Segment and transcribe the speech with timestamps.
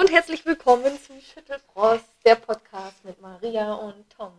[0.00, 4.32] und herzlich willkommen zum Schüttelfrost, der Podcast mit Maria und Tom.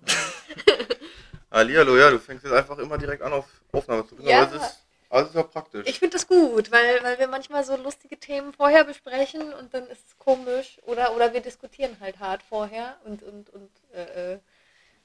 [1.52, 4.42] Hallihallo, ja, du fängst jetzt einfach immer direkt an auf Aufnahme zu drücken, Ja.
[4.42, 5.88] aber es ist, aber es ist ja praktisch.
[5.88, 9.86] Ich finde das gut, weil, weil wir manchmal so lustige Themen vorher besprechen und dann
[9.86, 14.40] ist es komisch oder, oder wir diskutieren halt hart vorher und, und, und äh, äh,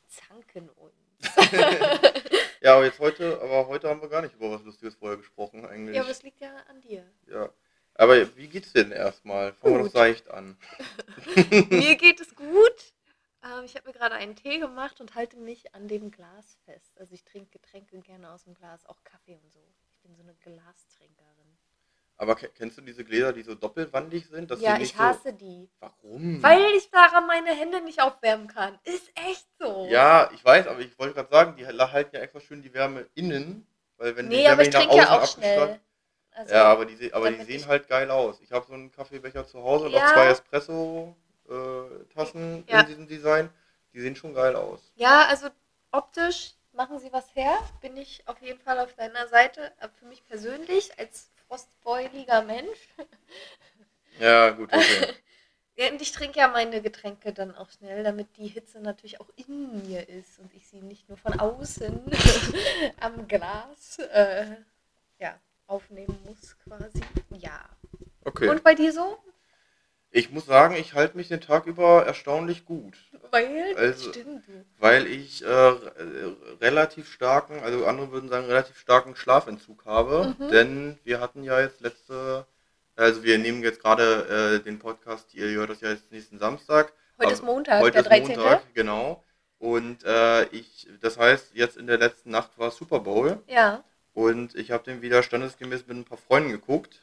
[0.09, 0.95] zanken uns.
[2.62, 5.66] ja, aber jetzt heute, aber heute haben wir gar nicht über was Lustiges vorher gesprochen
[5.66, 5.97] eigentlich.
[5.97, 7.05] Ja, aber es liegt ja an dir.
[7.30, 7.51] Ja.
[7.98, 9.52] Aber wie geht's dir denn erstmal?
[9.55, 9.88] Fangen wir Gut.
[9.88, 10.57] doch seicht an.
[11.70, 12.92] Mir geht es gut.
[13.42, 16.93] Ähm, ich habe mir gerade einen Tee gemacht und halte mich an dem Glas fest.
[16.99, 19.61] Also ich trinke Getränke gerne aus dem Glas, auch Kaffee und so.
[19.95, 21.57] Ich bin so eine Glastrinkerin.
[22.19, 24.51] Aber ke- kennst du diese Gläser, die so doppelwandig sind?
[24.61, 25.65] ja, die ich hasse die.
[25.65, 26.43] So, warum?
[26.43, 28.79] Weil ich daran meine Hände nicht aufwärmen kann.
[28.85, 29.87] Ist echt so.
[29.91, 33.07] Ja, ich weiß, aber ich wollte gerade sagen, die halten ja extra schön die Wärme
[33.15, 33.67] innen.
[33.98, 35.79] Weil wenn die nee, Wärme aber ich trinke ja auch schnell.
[36.31, 38.41] Also, ja, aber die, aber die sehen ich- halt geil aus.
[38.41, 40.07] Ich habe so einen Kaffeebecher zu Hause und Ja.
[40.07, 42.81] auch zwei Espresso-Tassen Ja.
[42.81, 43.50] in diesem Design.
[43.97, 44.92] Die sehen schon geil aus.
[44.97, 45.48] ja, also
[45.91, 47.58] optisch machen sie was her.
[47.80, 49.72] Bin ich auf jeden Fall auf deiner Seite.
[49.80, 52.78] Aber für mich persönlich als frostbeuliger Mensch.
[54.19, 55.12] Ja, gut, okay.
[55.78, 59.28] Ja, und ich trinke ja meine Getränke dann auch schnell, damit die Hitze natürlich auch
[59.36, 62.00] in mir ist und ich sie nicht nur von außen
[63.00, 64.56] am Glas äh,
[65.19, 67.03] ja, aufnehmen muss quasi.
[67.28, 67.60] Ja.
[68.25, 68.48] okay.
[68.48, 69.19] Und bei dir so?
[70.10, 72.97] Ich muss sagen, ich halte mich den Tag über erstaunlich gut,
[73.45, 74.12] Weil, Also-
[74.79, 80.34] weil ich äh, re- relativ starken, also andere würden sagen, relativ starken Schlafentzug habe.
[80.39, 80.48] Mhm.
[80.51, 82.47] Denn wir hatten ja jetzt letzte,
[82.97, 86.93] also wir nehmen jetzt gerade äh, den Podcast, ihr hört das ja jetzt nächsten Samstag.
[87.20, 88.37] Heute ist Montag, Heute der ist 13.
[88.39, 89.23] Montag, genau.
[89.59, 93.39] Und äh, ich, das heißt, jetzt in der letzten Nacht war Super Bowl.
[93.47, 93.83] Ja.
[94.12, 97.00] Und ich habe den wieder standesgemäß mit ein paar Freunden geguckt.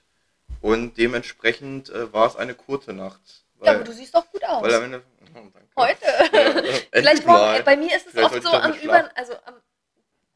[0.62, 3.20] Und dementsprechend äh, war es eine kurze Nacht.
[3.64, 4.62] ja, aber du siehst doch gut aus.
[4.64, 5.02] weil am Ende.
[5.36, 5.82] Oh.
[5.82, 6.06] Heute.
[6.32, 7.64] Ja, Vielleicht morgen, mal.
[7.64, 9.56] bei mir ist es Vielleicht oft so am, über, also am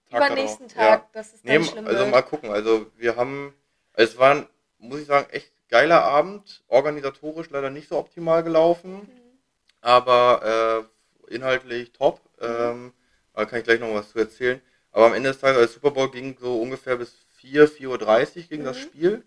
[0.10, 0.98] Tag übernächsten darauf, ja.
[0.98, 2.12] Tag, dass es Nee, dann schlimm also wird.
[2.12, 2.52] mal gucken.
[2.52, 3.54] Also wir haben,
[3.94, 4.48] es war, ein,
[4.80, 6.64] muss ich sagen, echt geiler Abend.
[6.68, 9.40] Organisatorisch leider nicht so optimal gelaufen, Mhm.
[9.82, 10.88] aber
[11.30, 12.22] äh, inhaltlich top.
[12.40, 12.94] Ähm,
[13.34, 14.62] da kann ich gleich noch was zu erzählen.
[14.92, 18.44] Aber am Ende des Tages, also Super Bowl ging so ungefähr bis 4, 4.30 Uhr
[18.50, 18.82] ging das Mhm.
[18.82, 19.24] Spiel.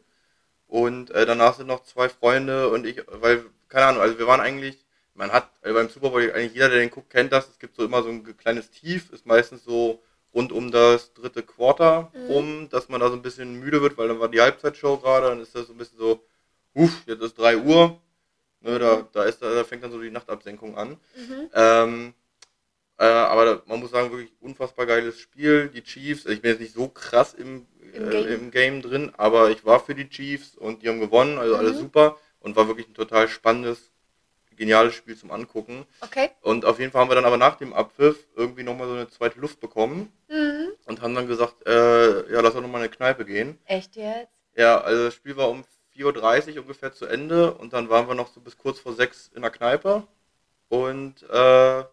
[0.66, 4.40] Und äh, danach sind noch zwei Freunde und ich, weil, keine Ahnung, also wir waren
[4.40, 4.84] eigentlich,
[5.20, 7.48] man hat also beim Super Bowl, eigentlich jeder, der den guckt, kennt das.
[7.48, 10.02] Es gibt so immer so ein kleines Tief, ist meistens so
[10.34, 12.26] rund um das dritte Quarter Mhm.
[12.26, 15.28] rum, dass man da so ein bisschen müde wird, weil dann war die Halbzeitshow gerade,
[15.28, 16.24] dann ist das so ein bisschen so,
[16.74, 18.00] uff, jetzt ist 3 Uhr.
[18.62, 20.90] Ne, da, da, ist, da fängt dann so die Nachtabsenkung an.
[21.14, 21.50] Mhm.
[21.54, 22.14] Ähm,
[22.98, 25.68] äh, aber da, man muss sagen, wirklich unfassbar geiles Spiel.
[25.68, 28.26] Die Chiefs, ich bin jetzt nicht so krass im, Im äh, Game.
[28.34, 31.76] im Game drin, aber ich war für die Chiefs und die haben gewonnen, also alles
[31.76, 31.80] Mhm.
[31.80, 33.89] super und war wirklich ein total spannendes,
[34.60, 35.86] geniales Spiel zum Angucken.
[36.02, 36.30] Okay.
[36.42, 39.08] Und auf jeden Fall haben wir dann aber nach dem Abpfiff irgendwie nochmal so eine
[39.08, 40.68] zweite Luft bekommen Mhm.
[40.84, 43.58] und haben dann gesagt, äh, ja, lass doch nochmal in eine Kneipe gehen.
[43.64, 44.28] Echt jetzt?
[44.54, 45.64] Ja, also das Spiel war um
[45.96, 49.30] 4.30 Uhr ungefähr zu Ende und dann waren wir noch so bis kurz vor sechs
[49.34, 50.06] in der Kneipe.
[50.68, 51.84] Und äh,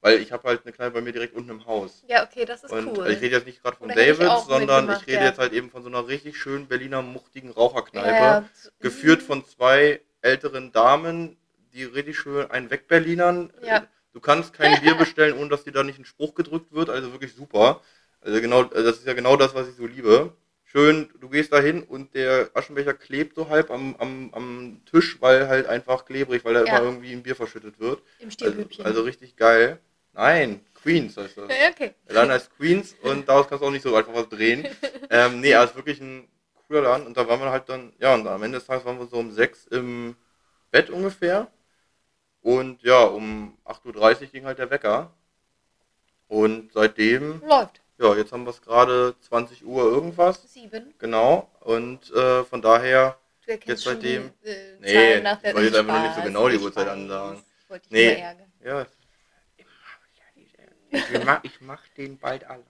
[0.00, 2.02] weil ich habe halt eine Kneipe bei mir direkt unten im Haus.
[2.08, 3.06] Ja, okay, das ist Und cool.
[3.10, 5.26] ich rede jetzt nicht gerade von Da hätte ich Davids, auch sondern ich rede ja.
[5.26, 8.18] jetzt halt eben von so einer richtig schönen Berliner muchtigen Raucherkneipe.
[8.22, 11.36] Ja, so- Geführt von zwei älteren Damen,
[11.74, 13.52] die richtig schön einen wegberlinern.
[13.62, 13.86] Ja.
[14.12, 16.88] Du kannst kein Bier bestellen, ohne dass dir da nicht ein Spruch gedrückt wird.
[16.88, 17.82] Also wirklich super.
[18.20, 20.32] Also genau, also das ist ja genau das, was ich so liebe.
[20.64, 25.20] Schön, du gehst da hin und der Aschenbecher klebt so halb am, am, am Tisch,
[25.20, 26.78] weil halt einfach klebrig, weil da Ja.
[26.78, 28.02] immer irgendwie ein Bier verschüttet wird.
[28.18, 28.84] Im Also, Stierhübchen.
[28.84, 29.78] also richtig geil.
[30.14, 31.48] Nein, Queens heißt das.
[31.50, 31.94] ja, okay.
[32.08, 34.66] Der Laden heißt Queens und daraus kannst du auch nicht so einfach was drehen.
[35.10, 36.28] ähm, nee, aber es ist wirklich ein
[36.66, 38.98] cooler Laden und da waren wir halt dann, ja, und am Ende des Tages waren
[38.98, 40.16] wir so um sechs im
[40.70, 41.48] Bett ungefähr.
[42.44, 45.10] Und ja, um 8.30 Uhr ging halt der Wecker.
[46.28, 47.80] Und seitdem, Läuft.
[47.98, 50.42] ja, jetzt haben wir es gerade 20 Uhr irgendwas.
[50.52, 50.92] Sieben.
[50.98, 51.50] Genau.
[51.60, 55.56] Und äh, von daher, Du erkennst Jetzt schon seitdem- die äh, Nee, nach der ich
[55.56, 57.42] wollte jetzt einfach nur nicht so genau die ich Uhrzeit ansagen.
[57.68, 58.14] Wollte ich Nee.
[58.14, 58.52] ärgern.
[58.62, 58.86] ja.
[60.90, 62.64] Ich mach, ich mach den bald alleine.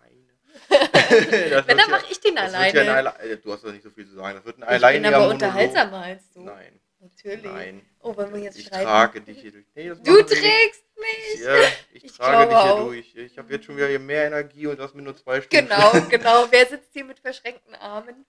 [0.69, 2.75] Wenn, dann ja- mache ich den alleine.
[2.85, 4.37] ja ein Alle- äh, du hast doch nicht so viel zu sagen.
[4.37, 5.33] Das wird ein ich bin aber Monolog.
[5.35, 6.43] unterhaltsamer als du.
[6.43, 7.45] Nein, Natürlich.
[7.45, 7.87] nein.
[8.01, 8.85] Oh, wollen wir jetzt Ich streiten?
[8.85, 9.67] trage dich hier durch.
[9.75, 10.29] Nee, Du wir nicht.
[10.29, 11.41] trägst mich!
[11.45, 11.55] Ja,
[11.93, 12.85] ich, Ich trage dich hier auch.
[12.87, 13.15] durch.
[13.15, 15.69] Ich habe jetzt schon wieder hier mehr Energie und das mit nur zwei Stunden.
[15.69, 16.47] Genau, genau.
[16.51, 18.25] Wer sitzt hier mit verschränkten Armen?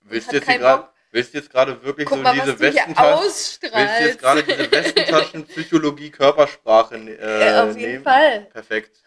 [0.00, 0.92] Willst du jetzt, hier Bock.
[1.10, 3.20] willst du jetzt gerade wirklich Guck so mal, diese Westentaschen...
[3.24, 7.14] Willst du jetzt gerade diese Westentaschen Psychologie Körpersprache äh,
[7.56, 8.04] Äh, auf jeden nehmen?
[8.04, 8.40] Fall.
[8.52, 9.02] Perfekt.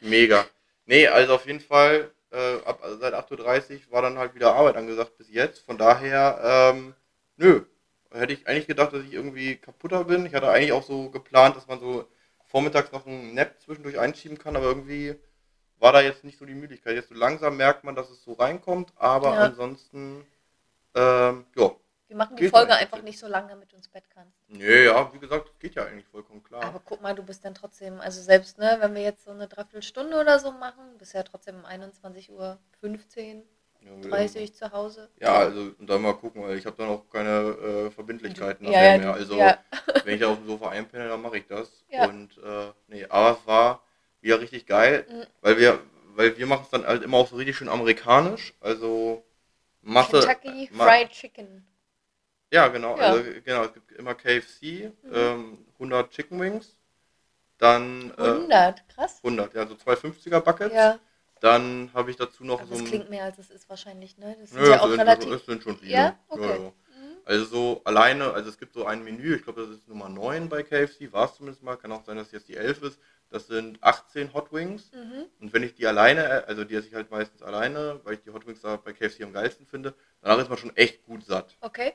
[0.00, 0.46] Mega.
[0.86, 4.54] Nee, also auf jeden Fall, äh, ab, also seit 8.30 Uhr war dann halt wieder
[4.54, 5.64] Arbeit angesagt bis jetzt.
[5.64, 6.94] Von daher, ähm,
[7.36, 7.62] nö.
[8.20, 10.26] Hätte ich eigentlich gedacht, dass ich irgendwie kaputter bin.
[10.26, 12.08] Ich hatte eigentlich auch so geplant, dass man so
[12.46, 15.16] vormittags noch einen Nap zwischendurch einschieben kann, aber irgendwie
[15.78, 16.94] war da jetzt nicht so die Müdigkeit.
[16.94, 19.40] Jetzt so langsam merkt man, dass es so reinkommt, aber Ja.
[19.42, 20.26] ansonsten,
[20.94, 21.70] ähm, ja.
[22.06, 24.38] Wir machen die Folge einfach nicht so lang, damit du ins Bett kannst.
[24.46, 26.62] Nee, ja, wie gesagt, geht ja eigentlich vollkommen klar.
[26.62, 29.48] Aber guck mal, du bist dann trotzdem, also selbst, ne, wenn wir jetzt so eine
[29.48, 33.42] Dreiviertelstunde oder so machen, bist ja trotzdem um 21 Uhr 15,
[33.84, 35.10] Ja, 30 zu Hause.
[35.20, 38.98] Ja, also dann mal gucken, weil ich habe dann auch keine äh, Verbindlichkeiten ja, nachher
[38.98, 39.14] mehr.
[39.14, 39.58] Also ja.
[40.04, 41.84] wenn ich da auf dem Sofa einpenne, dann mache ich das.
[41.90, 43.82] Und äh, nee, aber es war
[44.20, 45.26] wieder richtig geil, Mhm.
[45.42, 45.80] weil wir,
[46.14, 48.54] weil wir machen es dann halt immer auch so richtig schön amerikanisch.
[48.60, 49.22] Also
[49.82, 50.20] Masse.
[50.20, 51.66] Kentucky Ma- Fried Chicken.
[52.52, 52.94] Ja, genau.
[52.94, 55.12] Also genau, es gibt immer KFC, Mhm.
[55.12, 56.76] ähm, 100 Chicken Wings,
[57.58, 59.20] dann äh, 100, krass.
[59.22, 60.74] 100, ja, so zwei 50er Buckets.
[60.74, 60.98] Ja,
[61.44, 64.34] Dann habe ich dazu noch aber so das klingt mehr als es ist wahrscheinlich, ne?
[64.40, 65.30] Das sind Nö, ja es auch sind, relativ.
[65.30, 65.92] es sind schon viele.
[65.92, 66.18] Ja?
[66.28, 66.62] Okay.
[66.64, 66.72] ja.
[67.26, 70.48] Also so alleine, also es gibt so ein Menü, ich glaube, das ist Nummer 9
[70.48, 72.98] bei KFC, war es zumindest mal, kann auch sein, dass jetzt die 11 ist.
[73.28, 74.90] Das sind 18 Hot Wings.
[74.92, 75.24] Mhm.
[75.40, 78.30] Und wenn ich die alleine, also die esse ich halt meistens alleine, weil ich die
[78.30, 79.92] Hot Wings da bei KFC am geilsten finde,
[80.22, 81.56] danach ist man schon echt gut satt.
[81.60, 81.92] Okay.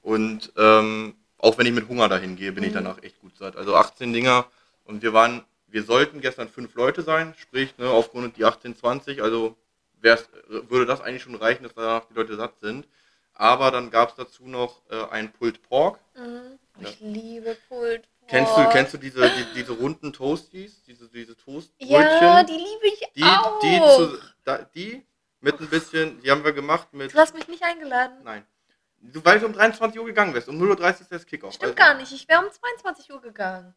[0.00, 2.74] Und ähm, auch wenn ich mit Hunger dahin gehe, bin ich Mhm.
[2.74, 3.56] danach echt gut satt.
[3.56, 4.46] Also 18 Dinger
[4.84, 9.22] und wir waren, wir sollten gestern fünf Leute sein, sprich, ne, aufgrund die 18, 20,
[9.22, 9.56] also
[10.00, 12.86] würde das eigentlich schon reichen, dass danach die Leute satt sind.
[13.34, 15.98] Aber dann gab es dazu noch äh, ein Pulled Pork.
[16.14, 16.58] Mhm.
[16.80, 16.88] Ja.
[16.88, 18.72] Ich liebe Pulled Kennst du, Pork.
[18.72, 21.90] kennst du diese, die, diese runden Toasties, diese, diese Toastbrötchen?
[21.90, 23.58] Ja, die liebe ich die, auch.
[23.60, 25.02] die, zu, da, die
[25.40, 27.12] mit ein bisschen, die haben wir gemacht mit.
[27.14, 28.18] du hast mich nicht eingeladen.
[28.22, 28.46] Nein.
[29.00, 31.54] Du, weil du um 23 Uhr gegangen wärst, um 0.30 Uhr ist das Kickoff.
[31.54, 32.12] Stimmt Also, gar nicht.
[32.12, 33.74] Ich wäre um 22 Uhr gegangen.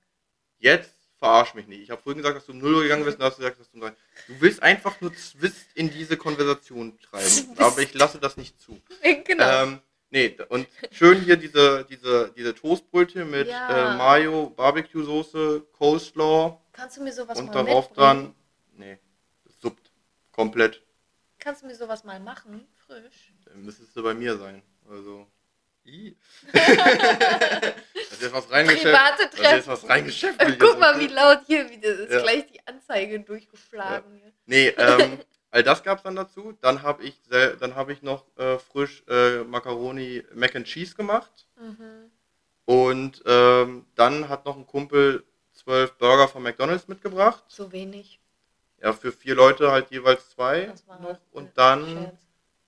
[0.60, 0.94] Jetzt
[1.26, 1.82] verarsch mich nicht.
[1.82, 3.60] Ich habe vorhin gesagt, dass du um 0 Uhr gegangen bist und hast du gesagt,
[3.60, 3.90] dass du um 3.
[4.28, 7.26] Du willst einfach nur Zwist in diese Konversation treiben.
[7.30, 7.60] Zwist.
[7.60, 8.80] Aber ich lasse das nicht zu.
[9.26, 9.64] genau.
[9.64, 9.80] Ähm,
[10.12, 13.96] nee, und schön hier diese, diese, diese Toastbrötchen mit Ja.
[13.96, 18.36] äh, Mayo, Barbecue-Soße, Coleslaw Kannst du mir sowas und mal darauf mitbringen?
[18.78, 18.78] dann.
[18.78, 19.00] Nee,
[19.62, 19.92] suppt.
[20.32, 20.84] Komplett.
[21.40, 22.68] Kannst du mir sowas mal machen?
[22.86, 23.34] Frisch.
[23.46, 24.62] Dann müsstest du bei mir sein.
[24.90, 25.26] Also.
[25.86, 26.18] I.
[26.54, 28.86] das ist jetzt was reingeschäft.
[28.96, 30.40] Das ist jetzt was reingeschäft.
[30.60, 32.12] Guck mal, wie laut hier wieder ist.
[32.12, 32.22] Ja.
[32.22, 34.20] Gleich die Anzeige durchgeschlagen.
[34.22, 34.32] hier.
[34.46, 35.20] Nee, ähm,
[35.52, 36.58] all das gab es dann dazu.
[36.62, 41.48] Dann habe ich, dann hab ich noch äh, frisch äh, Macaroni Mac and Cheese gemacht.
[41.60, 42.12] Mhm.
[42.66, 45.24] Und ähm, dann hat noch ein Kumpel
[45.54, 47.44] zwölf Burger von McDonalds mitgebracht.
[47.48, 48.20] So wenig.
[48.82, 51.18] Ja, für vier Leute halt jeweils zwei Das war noch.
[51.32, 52.12] Und dann,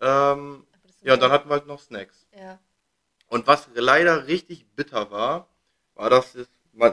[0.01, 0.65] ähm,
[1.01, 2.27] ja, und dann hatten wir halt noch Snacks.
[2.35, 2.59] Ja.
[3.27, 5.47] Und was leider richtig bitter war,
[5.95, 6.47] war, dass es,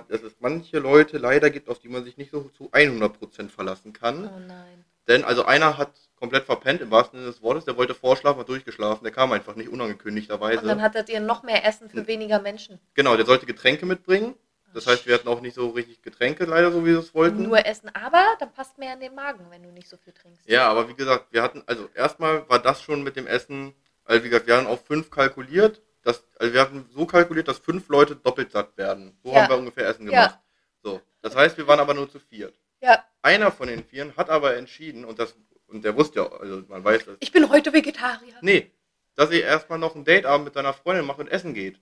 [0.08, 3.92] dass es manche Leute leider gibt, auf die man sich nicht so zu 100% verlassen
[3.92, 4.26] kann.
[4.28, 4.84] Oh nein.
[5.06, 8.48] Denn also einer hat komplett verpennt, im wahrsten Sinne des Wortes, der wollte vorschlafen, hat
[8.48, 10.80] durchgeschlafen, der kam einfach nicht, Und dann unangekündigterweise.
[10.80, 12.80] hattet ihr noch mehr Essen für weniger Menschen.
[12.94, 14.34] Genau, der sollte Getränke mitbringen.
[14.72, 17.44] Das heißt, wir hatten auch nicht so richtig Getränke, leider, so wie wir es wollten.
[17.44, 20.48] Nur Essen, aber dann passt mehr in den Magen, wenn du nicht so viel trinkst.
[20.48, 23.72] Ja, aber wie gesagt, wir hatten, also erstmal war das schon mit dem Essen,
[24.04, 27.58] also wie gesagt, wir haben auf fünf kalkuliert, dass, also wir hatten so kalkuliert, dass
[27.58, 29.18] fünf Leute doppelt satt werden.
[29.24, 29.42] So Ja.
[29.42, 30.26] haben wir ungefähr Essen Ja.
[30.26, 30.38] gemacht.
[30.82, 32.54] So, das heißt, wir waren aber nur zu viert.
[32.80, 35.34] Ja, Einer von den Vieren hat aber entschieden, und das,
[35.68, 38.34] und der wusste ja, also man weiß das, ich bin heute Vegetarier.
[38.42, 38.70] nee,
[39.16, 41.80] dass er erstmal noch ein Dateabend mit seiner Freundin macht und essen geht.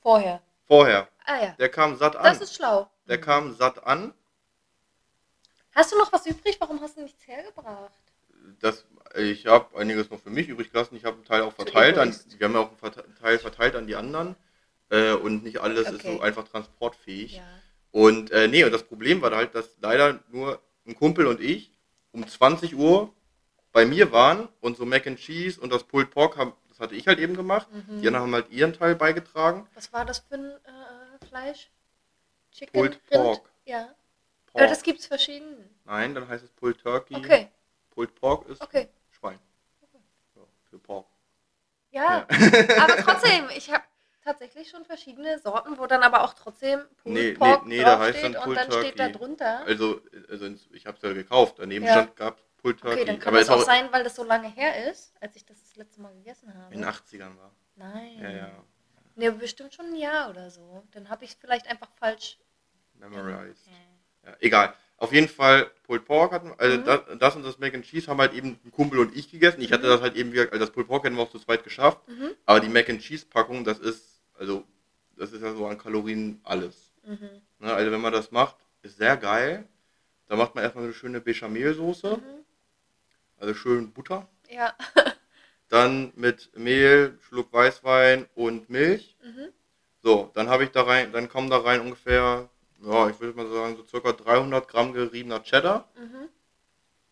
[0.00, 0.40] Vorher.
[0.66, 1.08] Vorher.
[1.26, 2.24] Ah ja, Der kam satt an.
[2.24, 2.88] das ist schlau.
[3.06, 4.14] Der kam satt an.
[5.74, 6.56] Hast du noch was übrig?
[6.60, 7.92] Warum hast du nichts hergebracht?
[8.60, 8.84] Das,
[9.16, 10.96] ich habe einiges noch für mich übrig gelassen.
[10.96, 11.98] Ich habe einen Teil auch verteilt.
[11.98, 14.36] An, wir haben ja auch einen Teil verteilt an die anderen.
[14.90, 16.16] Äh, und nicht alles ist Okay.
[16.16, 17.36] so einfach transportfähig.
[17.36, 17.42] Ja.
[17.90, 21.72] Und äh, nee, und das Problem war halt, dass leider nur ein Kumpel und ich
[22.12, 23.12] um 20 Uhr
[23.72, 26.94] bei mir waren und so Mac and Cheese und das Pulled Pork haben, das hatte
[26.94, 27.68] ich halt eben gemacht.
[27.72, 28.00] Mhm.
[28.00, 29.66] Die anderen haben halt ihren Teil beigetragen.
[29.74, 31.70] Was war das für ein äh, Fleisch?
[32.52, 32.72] Chicken?
[32.72, 33.22] Pulled Rind?
[33.22, 33.50] Pork.
[33.64, 33.94] Ja.
[34.46, 34.62] Pork.
[34.62, 35.56] Aber das gibt's verschieden.
[35.84, 37.16] Nein, dann heißt es Pulled Turkey.
[37.16, 37.48] Okay,
[37.94, 38.88] Pulled Pork ist okay.
[39.10, 39.38] Schwein.
[40.34, 41.06] Ja, für Pork.
[41.90, 42.26] Ja,
[42.80, 43.84] aber trotzdem, ich habe
[44.22, 47.98] tatsächlich schon verschiedene Sorten, wo dann aber auch trotzdem Pulled Nee, nee, Pork nee, da
[48.00, 49.18] heißt dann und Pulled dann steht da Turkey.
[49.18, 49.60] drunter.
[49.66, 51.58] Also, also ich habe es ja gekauft.
[51.58, 51.92] Daneben Ja.
[51.92, 52.96] stand gab Pulled Turkey.
[53.02, 55.44] Okay, dann kann Aber ist auch sein, weil das so lange her ist, als ich
[55.44, 56.74] das das letzte Mal gegessen habe.
[56.74, 57.54] in den 80ern war.
[57.76, 58.18] Nein.
[58.20, 58.64] Ja, ja.
[59.16, 60.82] Nee, bestimmt schon ein Jahr oder so.
[60.90, 62.38] Dann habe ich es vielleicht einfach falsch.
[62.94, 63.66] Memorized.
[64.24, 64.74] Ja, egal.
[65.04, 66.84] Auf jeden Fall Pulled Pork hatten also Mhm.
[66.84, 69.60] das, das und das Mac and Cheese haben halt eben ein Kumpel und ich gegessen.
[69.60, 69.90] Ich hatte Mhm.
[69.90, 71.98] das halt eben, also das Pulled Pork hätten wir auch zu zweit geschafft.
[72.08, 72.30] Mhm.
[72.46, 74.64] Aber die Mac and Cheese Packung, das ist, also,
[75.16, 76.90] das ist ja so an Kalorien alles.
[77.04, 77.28] Mhm.
[77.58, 79.68] Ne, also wenn man das macht, ist sehr geil.
[80.26, 82.44] Da macht man erstmal eine schöne Bechamelsoße, Mhm.
[83.38, 84.26] also schön Butter.
[84.48, 84.74] Ja.
[85.68, 89.16] Dann mit Mehl, Schluck Weißwein und Milch.
[89.22, 89.48] Mhm.
[90.34, 92.48] dann habe ich da rein, dann kommen da rein ungefähr,
[92.86, 95.88] ja, ich würde mal sagen, so circa 300 Gramm geriebener Cheddar.
[95.98, 96.28] Mhm.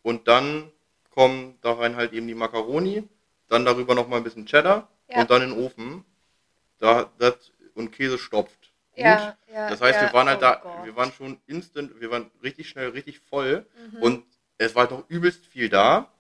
[0.03, 0.71] Und dann
[1.11, 3.09] kommen da rein halt eben die Macaroni,
[3.49, 5.21] dann darüber nochmal ein bisschen Cheddar Ja.
[5.21, 6.05] und dann in den Ofen.
[6.79, 7.35] Da, das,
[7.75, 8.73] und Käse stopft.
[8.95, 9.05] Gut.
[9.05, 9.71] Ja, ja.
[9.71, 10.85] Das heißt, wir waren halt oh da, Gott.
[10.85, 14.03] wir waren schon instant, wir waren richtig schnell, richtig voll Mhm.
[14.03, 14.25] und
[14.59, 16.11] es war halt noch übelst viel da.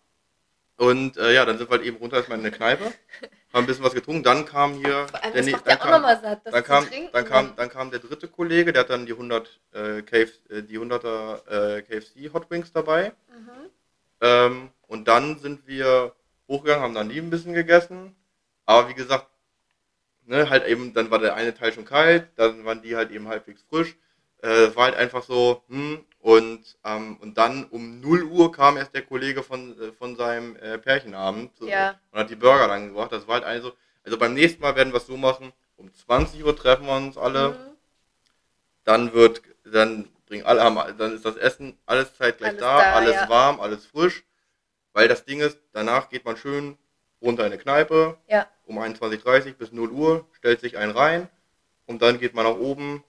[0.76, 2.92] Und äh, ja, dann sind wir halt eben runter erstmal in eine Kneipe,
[3.52, 6.08] haben ein bisschen was getrunken, dann kam hier der das ne- macht ja dann auch
[6.08, 7.08] kam- satt, das dann kam, trinken.
[7.12, 10.62] dann kam, dann kam der dritte Kollege, der hat dann die 100 äh, KF, äh,
[10.62, 13.12] die 100er äh, KFC Hot Wings dabei.
[13.28, 13.70] Mhm.
[14.20, 16.14] Ähm, und dann sind wir
[16.48, 18.14] hochgegangen, haben dann die ein bisschen gegessen.
[18.64, 19.26] Aber wie gesagt,
[20.24, 23.28] ne, halt eben, dann war der eine Teil schon kalt, dann waren die halt eben
[23.28, 23.96] halbwegs frisch.
[24.42, 28.76] Äh, es war halt einfach so, hm, und, ähm, und dann um 0 Uhr kam
[28.76, 31.98] erst der Kollege von, äh, von seinem äh, Pärchenabend Ja.
[32.10, 33.12] und hat die Burger dann gebracht.
[33.12, 33.72] Das war halt also,
[34.04, 37.16] also beim nächsten Mal werden wir es so machen, um 20 Uhr treffen wir uns
[37.16, 37.72] alle Mhm.
[38.84, 42.92] dann wird, dann bringen alle, haben, dann ist das Essen alles zeitgleich Alles da, da,
[42.94, 43.28] alles ja.
[43.28, 44.24] warm, alles frisch.
[44.92, 46.76] Weil das Ding ist, danach geht man schön
[47.20, 48.48] runter in eine Kneipe, Ja.
[48.64, 51.28] um 21.30 bis 0 Uhr, stellt sich einen rein
[51.86, 53.04] und dann geht man nach oben,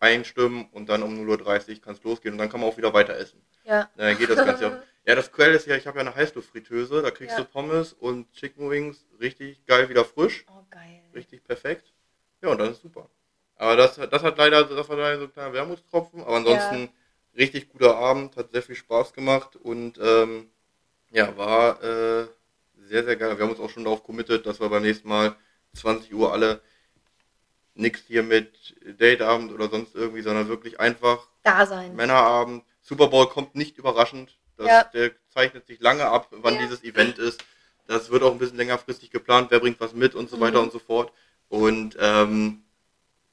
[0.00, 2.92] einstimmen und dann um 0.30 Uhr kann es losgehen und dann kann man auch wieder
[2.92, 3.40] weiter essen.
[3.64, 3.90] Ja.
[3.96, 4.78] Na, Dann geht das Ganze auch.
[5.04, 7.44] Ja, das Quell ist ja, ich habe ja eine Heißluftfritteuse, da kriegst Ja.
[7.44, 10.44] du Pommes und Chicken Wings richtig geil wieder frisch.
[10.48, 11.02] Oh, geil.
[11.14, 11.92] Richtig perfekt.
[12.42, 13.08] Ja, und das ist super.
[13.56, 16.22] Aber das, das hat leider, das war leider so ein kleiner Wermutstropfen.
[16.22, 16.90] Aber ansonsten
[17.36, 20.50] richtig guter Abend, hat sehr viel Spaß gemacht und ähm,
[21.10, 22.26] ja, war äh,
[22.78, 23.36] sehr, sehr geil.
[23.38, 25.36] Wir haben uns auch schon darauf committed, dass wir beim nächsten Mal
[25.74, 26.60] 20 Uhr alle
[27.76, 31.94] nichts hier mit Dateabend oder sonst irgendwie, sondern wirklich einfach Da sein.
[31.94, 32.64] Männerabend.
[32.82, 34.36] Super Bowl kommt nicht überraschend.
[34.56, 34.84] Das, Ja.
[34.84, 36.60] Der zeichnet sich lange ab, wann Ja.
[36.62, 37.44] dieses Event ist.
[37.86, 40.64] Das wird auch ein bisschen längerfristig geplant, wer bringt was mit und so weiter Mhm.
[40.64, 41.12] und so fort.
[41.48, 42.62] Und ähm,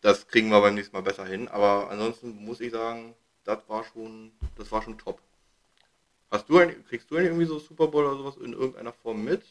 [0.01, 1.47] das kriegen wir beim nächsten Mal besser hin.
[1.47, 5.19] Aber ansonsten muss ich sagen, das war schon, das war schon top.
[6.29, 9.43] Hast du ein, kriegst du irgendwie so Super Bowl oder sowas in irgendeiner Form mit?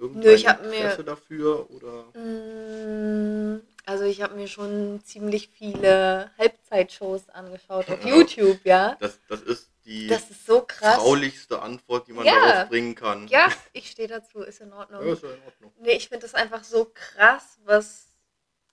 [0.00, 2.04] Nö, ich hab mir- Interesse dafür oder?
[2.18, 8.06] Mm, Also ich habe mir schon ziemlich viele Halbzeitshows angeschaut auf Ja.
[8.16, 8.96] YouTube, ja.
[9.00, 10.96] Das, das ist die Das ist so krass.
[10.96, 12.38] traulichste Antwort, die man Ja.
[12.38, 13.26] darauf bringen kann.
[13.28, 15.04] Ja, ich stehe dazu, ist in Ja, Ordnung.
[15.10, 15.72] ist ja in Ordnung.
[15.78, 18.04] Nee, ich finde das einfach so krass, was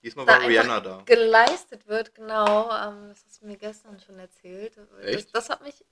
[0.03, 1.01] Diesmal Da war einfach Rihanna da.
[1.05, 2.63] geleistet wird, genau.
[2.65, 4.75] Ähm, das hast du mir gestern schon erzählt.
[4.75, 5.33] Das, Echt?
[5.33, 5.85] das hat mich.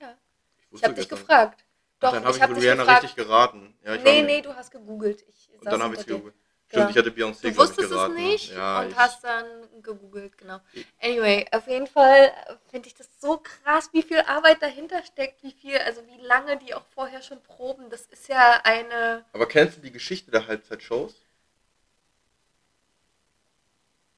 [0.00, 1.64] Ich wusste habe dich gefragt.
[1.66, 3.02] Ach, Doch, dann habe ich ich dich Rihanna gefragt.
[3.04, 3.78] richtig geraten.
[3.84, 5.22] Ja, ich nee, nee, du hast gegoogelt.
[5.28, 6.14] Ich Und dann habe ich dir.
[6.14, 6.34] gegoogelt.
[6.74, 8.14] Stimmt, ich hatte Beyoncé Du wusstest es geraten.
[8.14, 9.46] nicht Ja, und hast dann
[9.82, 10.60] gegoogelt, genau.
[11.00, 12.32] Anyway, auf jeden Fall
[12.70, 16.56] finde ich das so krass, wie viel Arbeit dahinter steckt, wie viel, also wie lange
[16.58, 17.90] die auch vorher schon proben.
[17.90, 21.14] Das ist ja eine, Aber kennst du die Geschichte der Halbzeitshows?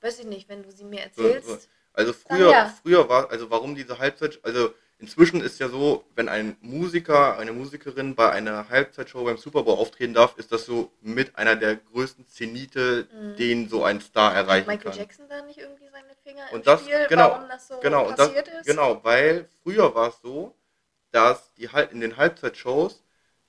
[0.01, 1.49] weiß ich nicht, wenn du sie mir erzählst.
[1.49, 1.59] so.
[1.93, 2.75] Also früher, ja.
[2.83, 7.53] früher war, also warum diese Halbzeit, also inzwischen ist ja so, wenn ein Musiker, eine
[7.53, 11.77] Musikerin bei einer Halbzeitshow beim Super Bowl auftreten darf, ist das so mit einer der
[11.77, 13.37] größten Zenite, Mhm.
[13.37, 14.99] den so ein Star erreichen Michael kann.
[14.99, 18.19] Jackson da nicht irgendwie seine Finger Und das- Spiel, genau, warum das so Genau, und
[18.19, 18.67] das, passiert ist?
[18.67, 20.55] genau, weil früher war es so,
[21.11, 23.03] dass die halt in den Halbzeitshows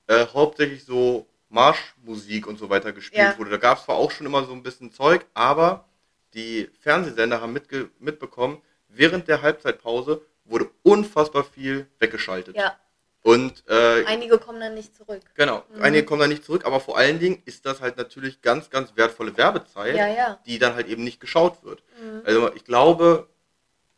[0.09, 3.37] äh, hauptsächlich so Marschmusik und so weiter gespielt Ja.
[3.37, 3.49] wurde.
[3.51, 5.85] Da gab es zwar auch schon immer so ein bisschen Zeug, aber
[6.33, 7.53] die Fernsehsender haben
[7.99, 12.55] mitbekommen, während der Halbzeitpause wurde unfassbar viel weggeschaltet.
[12.55, 12.75] Ja,
[13.23, 15.21] Und äh, einige kommen dann nicht zurück.
[15.35, 15.81] genau, Mhm.
[15.81, 18.95] einige kommen da nicht zurück, aber vor allen Dingen ist das halt natürlich ganz, ganz
[18.95, 20.39] wertvolle Werbezeit, Ja, ja.
[20.45, 21.83] die dann halt eben nicht geschaut wird.
[22.01, 22.21] Mhm.
[22.25, 23.27] Also ich glaube,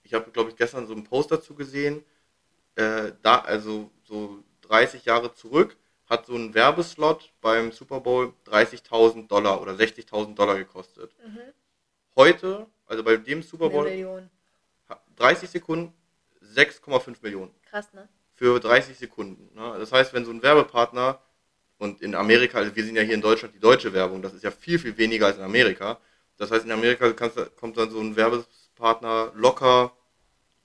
[0.04, 2.04] ich habe, glaube ich, gestern so einen Post dazu gesehen,
[2.76, 5.78] äh, da, also so 30 Jahre zurück,
[6.10, 11.12] hat so ein Werbeslot beim Super Bowl 30.000 Dollar oder 60.000 Dollar gekostet.
[11.24, 11.38] Mhm.
[12.16, 14.28] Heute, also bei dem Super Bowl, Million.
[15.18, 15.94] 30 Sekunden,
[16.56, 18.08] 6,5 Millionen Krass, ne?
[18.36, 19.50] für 30 Sekunden.
[19.56, 19.76] Ne?
[19.80, 21.20] Das heißt, wenn so ein Werbepartner,
[21.78, 24.44] und in Amerika, also wir sind ja hier in Deutschland die deutsche Werbung, das ist
[24.44, 25.98] ja viel, viel weniger als in Amerika.
[26.38, 29.94] Das heißt, in Amerika kannst, du- kommt dann so ein Werbepartner locker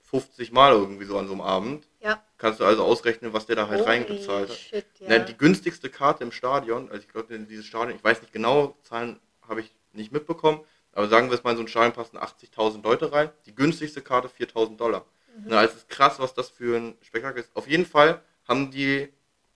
[0.03, 1.89] 50 Mal irgendwie so an so einem Abend.
[2.01, 2.23] Ja.
[2.37, 4.57] Kannst du also ausrechnen, was der da halt Holy reingezahlt hat.
[4.57, 5.09] Shit, ja.
[5.09, 8.77] Ne, die günstigste Karte im Stadion, also ich glaube, dieses Stadion, ich weiß nicht genau,
[8.83, 10.61] Zahlen habe ich nicht mitbekommen,
[10.93, 13.31] aber sagen wir es mal, in so ein Stadion passen 80.000 Leute rein.
[13.47, 15.05] Die günstigste Karte 4.000 Dollar.
[15.37, 15.45] Mhm.
[15.47, 17.51] Na, es ist krass, was das für ein Spektakel ist.
[17.55, 19.13] Auf jeden Fall haben die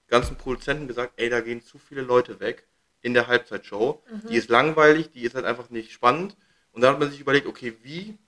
[0.09, 2.67] ganzen Produzenten gesagt, ey, da gehen zu viele Leute weg
[3.01, 4.03] in der Halbzeitshow.
[4.11, 4.29] Mhm.
[4.29, 6.37] Die ist langweilig, die ist halt einfach nicht spannend.
[6.73, 8.19] Und dann hat man sich überlegt, okay, wie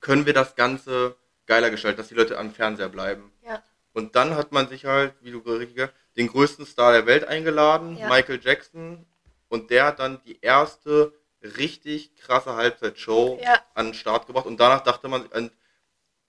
[0.00, 1.16] können wir das Ganze
[1.46, 3.32] geiler gestalten, dass die Leute am Fernseher bleiben.
[3.44, 3.62] Ja.
[3.92, 7.06] Und dann hat man sich halt, wie du richtig gesagt hast, den größten Star der
[7.06, 8.08] Welt eingeladen, Ja.
[8.08, 9.06] Michael Jackson.
[9.48, 13.60] Und der hat dann die erste richtig krasse Halbzeitshow Ja.
[13.74, 15.50] an den Start gebracht und danach dachte man an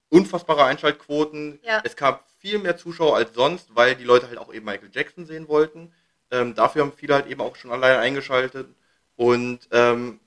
[0.09, 1.59] unfassbare Einschaltquoten.
[1.63, 1.81] Ja.
[1.83, 5.25] Es gab viel mehr Zuschauer als sonst, weil die Leute halt auch eben Michael Jackson
[5.25, 5.91] sehen wollten.
[6.31, 8.67] Ähm, dafür haben viele halt eben auch schon alleine eingeschaltet
[9.15, 10.19] und ähm,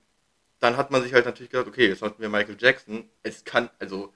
[0.59, 3.09] dann hat man sich halt natürlich gedacht, okay, jetzt hatten wir Michael Jackson.
[3.23, 4.13] Es kann, also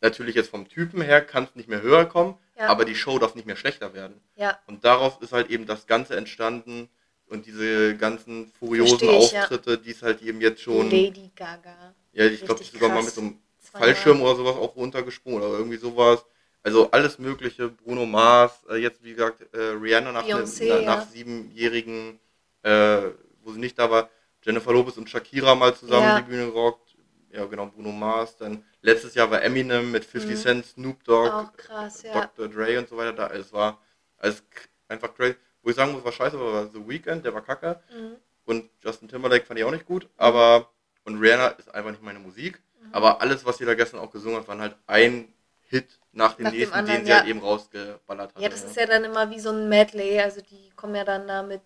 [0.00, 2.66] natürlich jetzt vom Typen her kann es nicht mehr höher kommen, Ja.
[2.68, 4.20] aber die Show darf nicht mehr schlechter werden.
[4.36, 6.88] Ja, Und daraus ist halt eben das Ganze entstanden
[7.26, 9.14] und diese ganzen furiosen ich.
[9.16, 10.90] Auftritte, die es halt eben jetzt schon.
[10.90, 11.94] Lady Gaga.
[12.12, 13.38] Ja, ich glaube, die ist Richtig sogar mal mit so einem.
[13.72, 16.24] Fallschirm oder sowas auch runtergesprungen oder irgendwie sowas.
[16.62, 20.76] Also alles Mögliche, Bruno Mars, äh, jetzt wie gesagt äh, Rihanna nach, ne, Beyoncé, na,
[20.80, 20.82] ja.
[20.82, 22.18] nach siebenjährigen,
[22.62, 23.02] äh,
[23.42, 24.10] wo sie nicht da war,
[24.42, 26.20] Jennifer Lopez und Shakira mal zusammen Ja.
[26.20, 26.96] die Bühne gerockt.
[27.30, 28.36] Ja, genau, Bruno Mars.
[28.36, 30.36] Dann letztes Jahr war Eminem mit 50 Mhm.
[30.42, 32.12] Cent, Snoop Dogg, krass, ja.
[32.12, 32.48] Dr.
[32.48, 33.28] Dre und so weiter da.
[33.28, 33.80] Es war
[34.16, 34.42] alles
[34.88, 35.36] einfach crazy.
[35.62, 37.80] Wo ich sagen muss, war scheiße, war The Weeknd, der war kacke.
[37.94, 38.16] Mhm.
[38.46, 40.08] Und Justin Timberlake fand ich auch nicht gut.
[40.16, 40.70] Aber,
[41.04, 42.60] und Rihanna ist einfach nicht meine Musik.
[42.92, 46.44] Aber alles, was sie da gestern auch gesungen hat, waren halt ein Hit nach dem
[46.44, 47.18] Nach dem nächsten, anderen, den sie ja.
[47.18, 48.42] halt eben rausgeballert hat.
[48.42, 50.18] Ja, das ist ja dann immer wie so ein Medley.
[50.20, 51.60] Also die kommen ja dann da mit,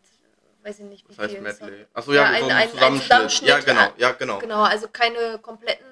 [0.64, 1.40] weiß ich nicht, wie Das heißt viel.
[1.40, 1.86] Medley.
[1.94, 3.02] Achso, ja, Ja, so ein- ein, ein- ein Zusammenschnitt.
[3.10, 3.92] Zusammenschnitt, Ja, genau, ja.
[3.98, 4.38] ja, genau.
[4.40, 5.86] Genau, also keine kompletten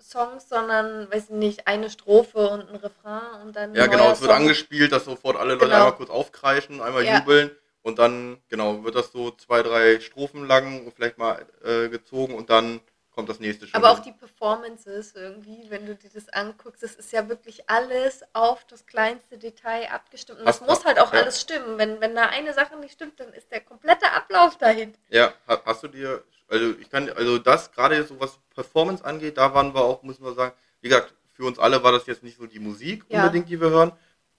[0.00, 3.74] Songs, sondern, weiß ich nicht, eine Strophe und ein Refrain und dann.
[3.74, 4.40] Ja, genau, es wird Song.
[4.42, 5.76] angespielt, dass sofort alle Leute Genau.
[5.76, 7.18] einmal kurz aufkreischen, einmal Ja.
[7.18, 7.50] jubeln
[7.82, 12.34] und dann, genau, wird das so zwei, drei Strophen lang und vielleicht mal äh, gezogen
[12.34, 12.80] und dann
[13.20, 13.76] kommt das nächste schon.
[13.82, 18.22] Aber auch die Performances irgendwie, wenn du dir das anguckst, das ist ja wirklich alles
[18.32, 20.40] auf das kleinste Detail abgestimmt.
[20.40, 21.20] Und das Hast- muss halt auch ja.
[21.20, 21.76] alles stimmen.
[21.78, 24.94] Wenn, wenn da eine Sache nicht stimmt, dann ist der komplette Ablauf dahin.
[25.10, 29.36] Ja, ha- hast du dir, also ich kann, also das gerade so was Performance angeht,
[29.36, 32.22] da waren wir auch, müssen wir sagen, wie gesagt, für uns alle war das jetzt
[32.22, 33.20] nicht so die Musik Ja.
[33.20, 33.92] unbedingt, die wir hören,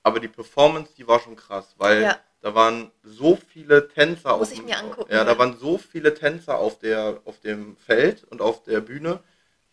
[0.04, 2.20] aber die Performance, die war schon krass, weil Ja.
[2.42, 5.38] Da waren so viele Tänzer Muss auf ich dem- mir angucken, Ja, da ja.
[5.38, 9.20] waren so viele Tänzer auf der, auf dem Feld und auf der Bühne.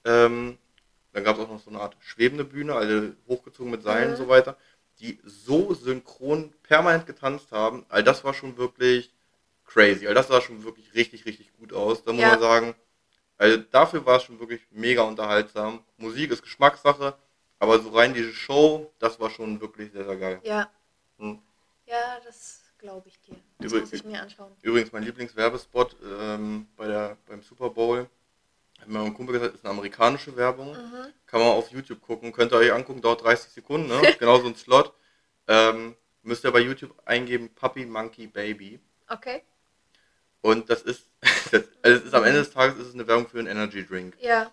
[0.05, 0.59] Ähm,
[1.13, 4.11] dann gab es auch noch so eine Art schwebende Bühne, also hochgezogen mit Seilen Mhm.
[4.13, 4.57] und so weiter,
[5.01, 7.87] die so synchron permanent getanzt haben.
[7.89, 9.13] All das war schon wirklich
[9.65, 10.07] crazy.
[10.07, 12.05] All das sah schon wirklich richtig, richtig gut aus.
[12.05, 12.31] Da muss Ja.
[12.33, 12.75] man sagen,
[13.39, 15.85] also dafür war es schon wirklich mega unterhaltsam.
[15.97, 17.15] Musik ist Geschmackssache,
[17.59, 20.41] aber so rein diese Show, das war schon wirklich sehr, sehr geil.
[20.43, 20.69] Ja.
[21.19, 21.41] Hm.
[21.89, 23.37] Ja, das glaube ich dir.
[23.59, 24.53] Das Übrig- muss ich mir anschauen.
[24.63, 28.09] Übrigens, mein Lieblingswerbespot ähm, bei der, beim Super Bowl,
[28.79, 30.73] hat mir mein Kumpel gesagt, ist eine amerikanische Werbung.
[30.73, 31.13] Mhm.
[31.27, 34.15] Kann man auf YouTube gucken, könnt ihr euch angucken, dauert 30 Sekunden, ne?
[34.19, 34.93] genau so ein Slot.
[35.49, 38.79] Ähm, müsst ihr bei YouTube eingeben, Puppy Monkey Baby.
[39.09, 39.43] Okay.
[40.41, 41.09] Und das ist,
[41.51, 44.17] das, also ist am Ende des Tages ist es eine Werbung für einen Energy Drink.
[44.21, 44.53] Ja.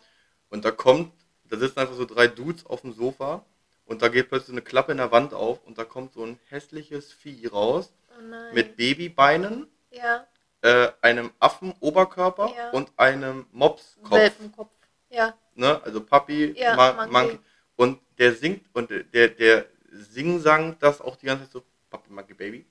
[0.50, 1.12] Und da kommt,
[1.43, 3.45] da sitzen einfach so drei Dudes auf dem Sofa
[3.86, 6.39] und da geht plötzlich eine Klappe in der Wand auf und da kommt so ein
[6.50, 10.26] hässliches Vieh raus Oh mit Babybeinen, ja.
[10.62, 12.69] äh, einem Affenoberkörper Ja.
[12.71, 14.12] und einem Mopskopf.
[14.12, 14.71] Welpenkopf.
[15.10, 15.34] Ja.
[15.56, 15.82] Ne?
[15.84, 17.12] Also Papi, Ja, Ma Monkey.
[17.12, 17.39] Monkey.
[17.76, 22.34] Und der singt und der, der Sing-Sang das auch die ganze Zeit so, Papi Monkey
[22.34, 22.65] Baby,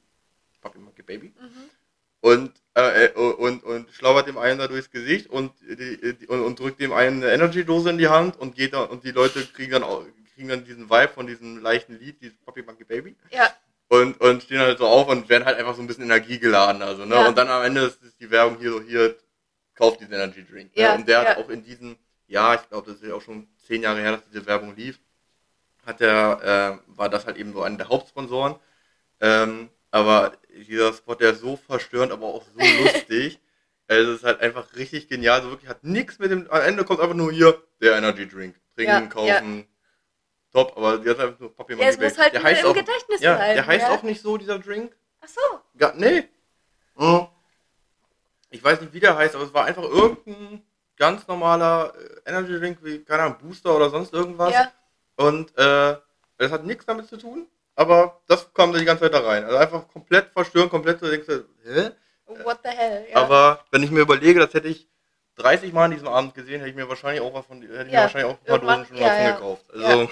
[0.61, 1.33] Papi Monkey Baby.
[1.41, 1.71] Mhm.
[2.21, 6.41] Und, äh, äh, und, und schlaubert dem einen da durchs Gesicht und, die, die, und,
[6.43, 9.45] und drückt dem einen eine Energy-Dose in die Hand und geht da und die Leute
[9.45, 13.17] kriegen dann, auch, kriegen dann diesen Vibe von diesem leichten Lied, dieses Papi Monkey Baby.
[13.31, 13.49] Ja.
[13.89, 16.83] Und, und stehen halt so auf und werden halt einfach so ein bisschen energiegeladen.
[16.83, 17.15] Also, ne?
[17.15, 17.29] Ja.
[17.29, 19.17] Und dann am Ende ist, ist die Werbung hier so, hier,
[19.75, 20.75] kauft diesen Energy Drink.
[20.75, 20.83] Ne?
[20.83, 21.29] Ja, Und der ja.
[21.31, 24.13] hat auch in diesem, ja, ich glaube, das ist ja auch schon zehn Jahre her,
[24.13, 24.99] dass diese Werbung lief,
[25.85, 28.57] hat der, äh, war das halt eben so einer der Hauptsponsoren.
[29.21, 33.39] Ähm, aber dieser Spot, der ist so verstörend, aber auch so lustig.
[33.87, 35.43] Also es ist halt einfach richtig genial.
[35.43, 36.51] So wirklich hat nichts mit dem.
[36.51, 38.57] Am Ende kommt einfach nur hier der Energy Drink.
[38.75, 39.67] Trinken, Ja, kaufen.
[40.55, 42.75] Top, aber die hat einfach nur Papier Ja, es muss halt der heißt im auch,
[42.75, 43.55] Gedächtnis ja, bleiben.
[43.57, 43.95] Der heißt ja.
[43.95, 44.95] auch nicht so, dieser Drink.
[45.21, 45.41] Ach so.
[45.77, 46.29] Ga, nee.
[46.95, 47.27] Mhm.
[48.51, 50.63] Ich weiß nicht, wie der heißt, aber es war einfach irgendein
[50.97, 54.53] ganz normaler äh, Energy Drink, wie, keine Ahnung, Booster oder sonst irgendwas.
[54.55, 54.71] Ja.
[55.17, 55.97] Und äh,
[56.39, 59.43] das hat nichts damit zu tun, aber das kam da die ganze Zeit da rein.
[59.43, 61.91] Also einfach komplett verstörend, komplett so denkst du, hä?
[62.45, 63.07] What the hell?
[63.11, 63.17] Ja.
[63.17, 64.89] Aber wenn ich mir überlege, das hätte ich
[65.35, 67.87] 30 Mal an diesem Abend gesehen, hätte ich mir wahrscheinlich auch was von hätte ich
[67.87, 69.31] mir Ja, wahrscheinlich auch ein paar Dosen schon ja, davon ja.
[69.33, 69.65] gekauft.
[69.73, 70.09] Also Ja.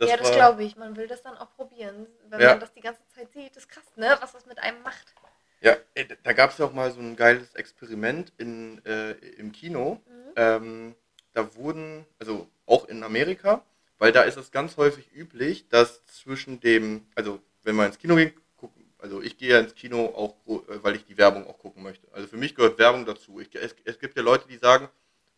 [0.00, 0.76] Das ja, das glaube ich.
[0.76, 2.06] Man will das dann auch probieren.
[2.28, 2.50] Wenn Ja.
[2.50, 4.16] man das die ganze Zeit sieht, ist krass, ne?
[4.20, 5.14] Was das mit einem macht.
[5.60, 9.52] Ja, äh, da gab es ja auch mal so ein geiles Experiment in, äh, im
[9.52, 10.00] Kino.
[10.06, 10.32] Mhm.
[10.36, 10.94] Ähm,
[11.34, 13.62] da wurden, also auch in Amerika,
[13.98, 18.16] weil da ist es ganz häufig üblich, dass zwischen dem, also wenn man ins Kino
[18.16, 21.58] geht, gucken, also ich gehe ja ins Kino auch, äh, weil ich die Werbung auch
[21.58, 22.08] gucken möchte.
[22.12, 23.38] Also für mich gehört Werbung dazu.
[23.38, 24.88] Ich, es, es gibt ja Leute, die sagen,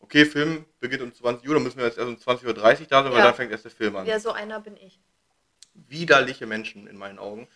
[0.02, 3.02] okay, Film beginnt um 20 Uhr, dann müssen wir jetzt erst um 20.30 Uhr da
[3.02, 3.24] sein, weil Ja.
[3.24, 5.00] dann fängt erst der Film an Ja, so einer bin ich.
[5.74, 7.48] widerliche Menschen in meinen Augen.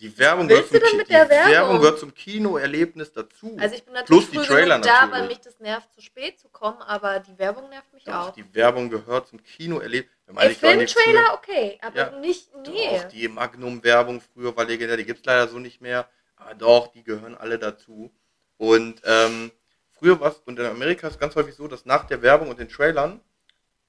[0.00, 1.78] Die Werbung, gehört zum, Ki- die Werbung Werbung?
[1.80, 3.56] gehört zum Kinoerlebnis dazu.
[3.58, 5.28] Also ich bin Plus natürlich die früh Trailer genug da, weil natürlich.
[5.28, 8.30] mich das nervt, zu spät zu kommen, aber die Werbung nervt mich Doch, auch.
[8.32, 10.12] die Werbung gehört zum Kinoerlebnis.
[10.60, 12.10] Filmtrailer, okay, aber Ja.
[12.20, 12.96] nicht, nee.
[12.98, 16.08] Doch, die Magnum-Werbung früher war legendär, die gibt es leider so nicht mehr.
[16.36, 18.12] Aber doch, die gehören alle dazu.
[18.56, 19.50] Und ähm,
[19.98, 22.48] früher war es, und in Amerika ist es ganz häufig so, dass nach der Werbung
[22.48, 23.20] und den Trailern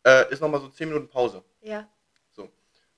[0.05, 1.43] äh, ist nochmal so 10 Minuten Pause.
[1.61, 1.87] Ja.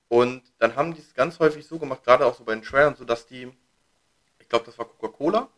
[0.08, 2.94] Und dann haben die es ganz häufig so gemacht, gerade auch so bei den Trailern,
[2.94, 3.50] so dass die,
[4.38, 5.48] ich glaube, das war Coca-Cola,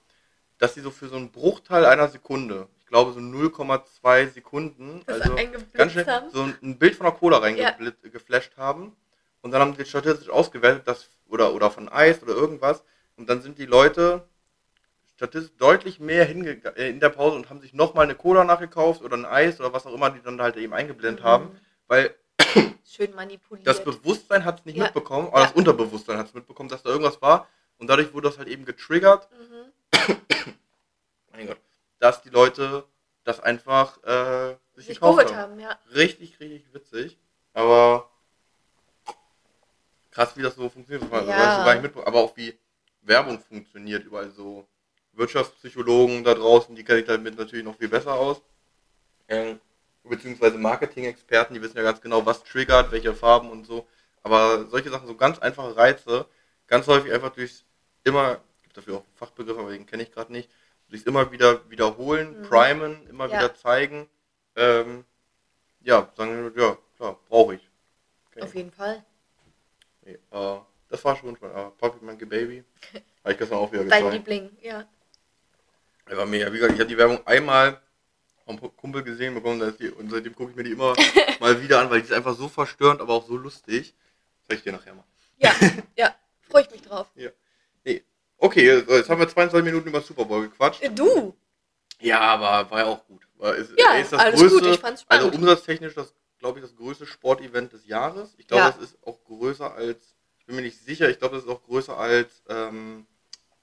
[0.59, 5.23] dass die so für so einen Bruchteil einer Sekunde, ich glaube so 0,2 Sekunden, Das
[5.23, 5.35] also
[5.73, 6.31] ganz schnell haben.
[6.31, 7.71] so ein Bild von der Cola Ja.
[7.71, 8.95] reingeflasht haben.
[9.43, 12.85] Und dann haben die statistisch ausgewertet, dass, oder, oder von Eis oder irgendwas.
[13.17, 14.25] Und dann sind die Leute
[15.17, 19.17] statistisch deutlich mehr äh, in der Pause und haben sich nochmal eine Cola nachgekauft oder
[19.17, 21.29] ein Eis oder was auch immer, die dann halt eben eingeblendet Mhm.
[21.29, 21.61] haben.
[21.87, 22.15] Weil
[22.85, 23.67] Schön manipuliert.
[23.67, 24.85] das Bewusstsein hat es nicht Ja.
[24.85, 25.45] mitbekommen, aber Ja.
[25.47, 27.49] das Unterbewusstsein hat es mitbekommen, dass da irgendwas war.
[27.79, 29.73] Und dadurch wurde das halt eben getriggert, mhm.
[31.33, 31.59] mein Gott,
[31.99, 32.85] dass die Leute
[33.25, 35.37] das einfach äh, sich, Sich gekauft haben.
[35.37, 35.79] haben, ja.
[35.95, 37.17] Richtig, richtig witzig.
[37.53, 38.11] Aber
[40.11, 41.11] krass, wie das so funktioniert.
[41.13, 41.75] Ja.
[41.81, 42.07] mitbekommen.
[42.07, 42.57] Aber auch wie
[43.03, 44.05] Werbung funktioniert.
[44.05, 44.67] Überall so
[45.17, 48.41] Wirtschaftspsychologen da draußen, die kenne ich damit natürlich noch viel besser aus.
[49.29, 49.61] Ähm,
[50.03, 53.87] beziehungsweise Marketing-Experten, die wissen ja ganz genau, was triggert, welche Farben und so.
[54.23, 56.27] Aber solche Sachen, so ganz einfache Reize,
[56.67, 57.65] ganz häufig einfach durchs
[58.05, 60.51] immer, gibt dafür auch einen Fachbegriff, aber den kenne ich gerade nicht,
[60.89, 62.43] durchs immer wieder wiederholen, Mhm.
[62.43, 63.39] primen, immer Ja.
[63.39, 64.09] wieder zeigen.
[64.57, 65.05] Ähm,
[65.81, 67.69] ja, sagen wir, ja, klar, brauche ich.
[68.31, 68.43] Okay.
[68.43, 69.05] Auf jeden Fall.
[70.03, 72.65] Nee, äh, das war schon von äh, Pocket Monkey Baby.
[73.25, 74.13] Habe ich gestern auch wieder Dein gezeigt.
[74.13, 74.87] Liebling, ja.
[76.07, 76.53] Er war mega.
[76.53, 77.81] Wie gesagt, ich habe die Werbung einmal
[78.45, 80.95] vom Kumpel gesehen bekommen die, und seitdem gucke ich mir die immer
[81.41, 83.95] mal wieder an, weil die ist einfach so verstörend, aber auch so lustig.
[84.47, 85.05] Zeig ich dir nachher mal.
[85.39, 85.53] Ja,
[85.97, 86.15] ja.
[86.43, 87.09] Freue ich mich drauf.
[88.37, 90.83] Okay, so, jetzt haben wir 22 Minuten über Super Bowl gequatscht.
[90.83, 91.35] Äh, Du?
[92.01, 93.27] Ja, aber war ja auch gut.
[93.37, 95.43] War, ist, Ja, ist das alles größte, gut, ich fand's Also spannend.
[95.43, 98.35] umsatztechnisch das, glaube ich, das größte Sportevent des Jahres.
[98.37, 98.69] Ich glaube, Ja.
[98.69, 101.63] es ist auch größer als, ich bin mir nicht sicher, ich glaube, das ist auch
[101.63, 103.07] größer als ähm,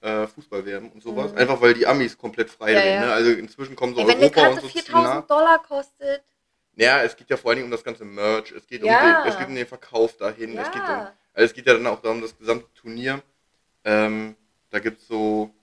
[0.01, 1.31] äh, Fußball-WM und sowas.
[1.31, 1.37] Mhm.
[1.37, 2.99] Einfach weil die Amis komplett frei Ja, drehen.
[3.01, 3.13] Ne?
[3.13, 5.27] Also inzwischen kommen so Ey, wenn eine Europa und Karte so ziehen 4000 nach.
[5.27, 6.23] Dollar kostet.
[6.75, 8.51] Ja, es geht ja vor allen Dingen um das ganze Merch.
[8.51, 10.57] Es geht, um, den, es geht um den Verkauf dahin.
[10.57, 11.13] Es, geht um, Ja.
[11.33, 13.21] also es geht ja dann auch darum, das gesamte Turnier.
[13.83, 14.35] Ähm,
[14.69, 15.53] da gibt es so,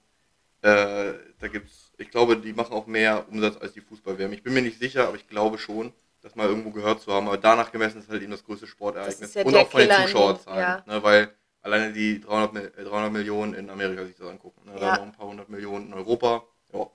[0.63, 4.33] äh, da gibt's, ich glaube, die machen auch mehr Umsatz als die Fußball-WM.
[4.33, 7.27] Ich bin mir nicht sicher, aber ich glaube schon, das mal irgendwo gehört zu haben.
[7.27, 9.19] Aber danach gemessen ist halt eben das größte Sportereignis.
[9.19, 10.61] Das ja Und auch von den Zuschauerzahlen.
[10.61, 10.83] ja.
[10.87, 14.71] Ne, weil alleine die 300, Mil- äh, 300 Millionen in Amerika sich das angucken.
[14.71, 14.81] Ne?
[14.81, 14.97] Ja.
[14.97, 16.45] Noch ein paar hundert Millionen in Europa.
[16.73, 16.87] Ja.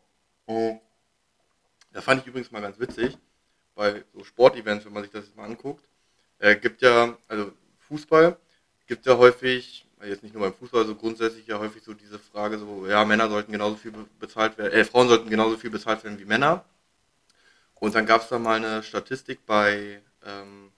[0.48, 0.80] Mhm.
[1.92, 3.18] Da fand ich übrigens mal ganz witzig,
[3.76, 5.88] bei so Sportevents, wenn man sich das jetzt mal anguckt,
[6.40, 7.52] äh, gibt ja, also
[7.88, 8.38] Fußball,
[8.88, 12.18] gibt ja häufig, äh, jetzt nicht nur beim Fußball, so grundsätzlich ja häufig so diese
[12.20, 15.70] Frage, so, ja, Männer sollten genauso viel be- bezahlt werden, äh, Frauen sollten genauso viel
[15.70, 16.66] bezahlt werden wie Männer.
[17.76, 20.72] Und dann gab es da mal eine Statistik bei ähm,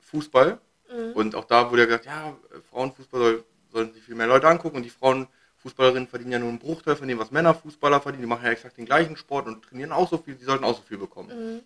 [0.00, 0.58] Fußball,
[0.90, 1.12] Mhm.
[1.12, 2.36] und auch da wurde ja gesagt, ja,
[2.70, 6.58] Frauenfußball soll, sollen sich viel mehr Leute angucken und die Frauenfußballerinnen verdienen ja nur einen
[6.58, 8.22] Bruchteil von dem, was Männerfußballer verdienen.
[8.22, 10.76] Die machen ja exakt den gleichen Sport und trainieren auch so viel, die sollten auch
[10.76, 11.28] so viel bekommen.
[11.28, 11.60] Mhm.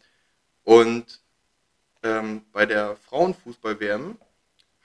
[0.65, 1.21] Und
[2.03, 4.19] ähm, bei der Frauenfußball-WM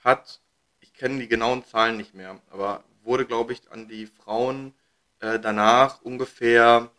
[0.04, 0.40] hat,
[0.80, 4.74] ich kenne die genauen Zahlen nicht mehr, aber wurde, glaube ich, an die Frauen
[5.20, 6.90] äh, danach ungefähr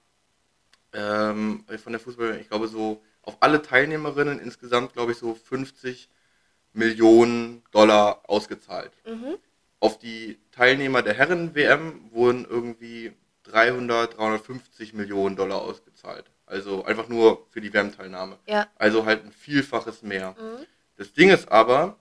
[0.94, 6.10] ähm, von der Fußball, ich glaube so auf alle Teilnehmerinnen insgesamt, glaube ich, so 50
[6.74, 8.92] Millionen Dollar ausgezahlt.
[9.06, 9.38] Mhm.
[9.80, 16.26] Auf die Teilnehmer der Herren-WM wurden irgendwie 300, 350 Millionen Dollar ausgezahlt.
[16.46, 18.38] Also einfach nur für die WM-Teilnahme.
[18.46, 18.68] Ja.
[18.76, 20.36] Also halt ein Vielfaches mehr.
[20.40, 20.66] Mhm.
[20.98, 21.98] Das Ding ist aber,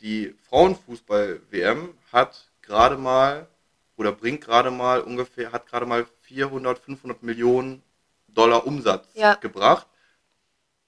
[0.00, 3.48] die Frauenfußball-WM hat gerade mal
[3.96, 7.82] oder bringt gerade mal ungefähr, hat gerade mal 400, 500 Millionen
[8.28, 9.34] Dollar Umsatz Ja.
[9.34, 9.86] gebracht.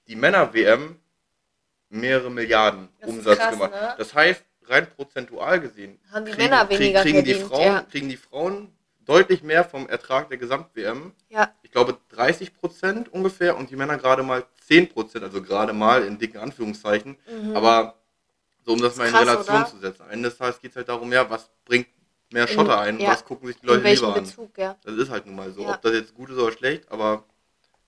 [0.07, 0.99] Die Männer-WM
[1.89, 3.71] mehrere Milliarden Das Umsatz krass, gemacht.
[3.71, 3.95] ne?
[3.97, 7.81] Das heißt, rein prozentual gesehen, Haben die Männer weniger kriegen, die verdient, Frauen, ja.
[7.83, 8.73] kriegen die Frauen
[9.05, 11.13] deutlich mehr vom Ertrag der Gesamt-WM.
[11.29, 11.53] Ja.
[11.61, 16.03] Ich glaube 30 Prozent ungefähr und die Männer gerade mal 10 Prozent, also gerade mal
[16.03, 17.17] in dicken Anführungszeichen.
[17.31, 17.55] Mhm.
[17.55, 17.95] Aber
[18.65, 19.65] so um das Ist mal in krass, Relation oder?
[19.67, 20.01] zu setzen.
[20.03, 21.87] Am Ende des Tages geht es halt darum, ja, was bringt
[22.33, 22.99] mehr In- Schotter ein?
[22.99, 23.11] ja.
[23.11, 24.23] Was gucken sich die Leute In lieber an?
[24.25, 24.75] Bezug, ja.
[24.83, 25.65] Das ist halt nun mal so.
[25.69, 27.23] Ob das jetzt gut ist oder schlecht, aber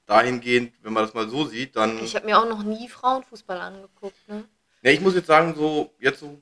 [0.10, 2.04] dahingehend, wenn man das mal so sieht, dann.
[2.04, 4.46] Ich habe mir auch noch nie Frauenfußball angeguckt, ne?
[4.82, 6.42] Ja, ich muss jetzt sagen, so jetzt so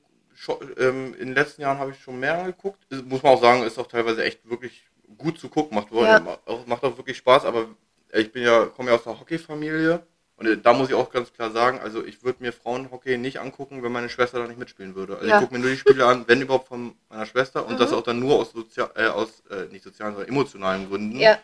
[0.78, 2.84] ähm, in den letzten Jahren habe ich schon mehr geguckt.
[2.88, 4.84] Ist- Muss man auch sagen, ist auch teilweise echt wirklich
[5.16, 5.76] gut zu gucken.
[5.76, 6.20] Macht, Ja.
[6.20, 7.66] macht, auch, wirklich Spaß, aber
[8.12, 11.32] ich bin ja, komme ja aus der Hockeyfamilie Und äh, da muss ich auch ganz
[11.32, 14.94] klar sagen, also ich würde mir Frauenhockey nicht angucken, wenn meine Schwester da nicht mitspielen
[14.94, 15.16] würde.
[15.16, 15.34] Also Ja.
[15.34, 17.96] ich gucke mir nur die Spiele an, wenn überhaupt von meiner Schwester und das Mhm.
[17.96, 21.18] auch dann nur aus, Sozia äh, aus äh, nicht sozialen, sondern emotionalen Gründen.
[21.18, 21.38] Ja,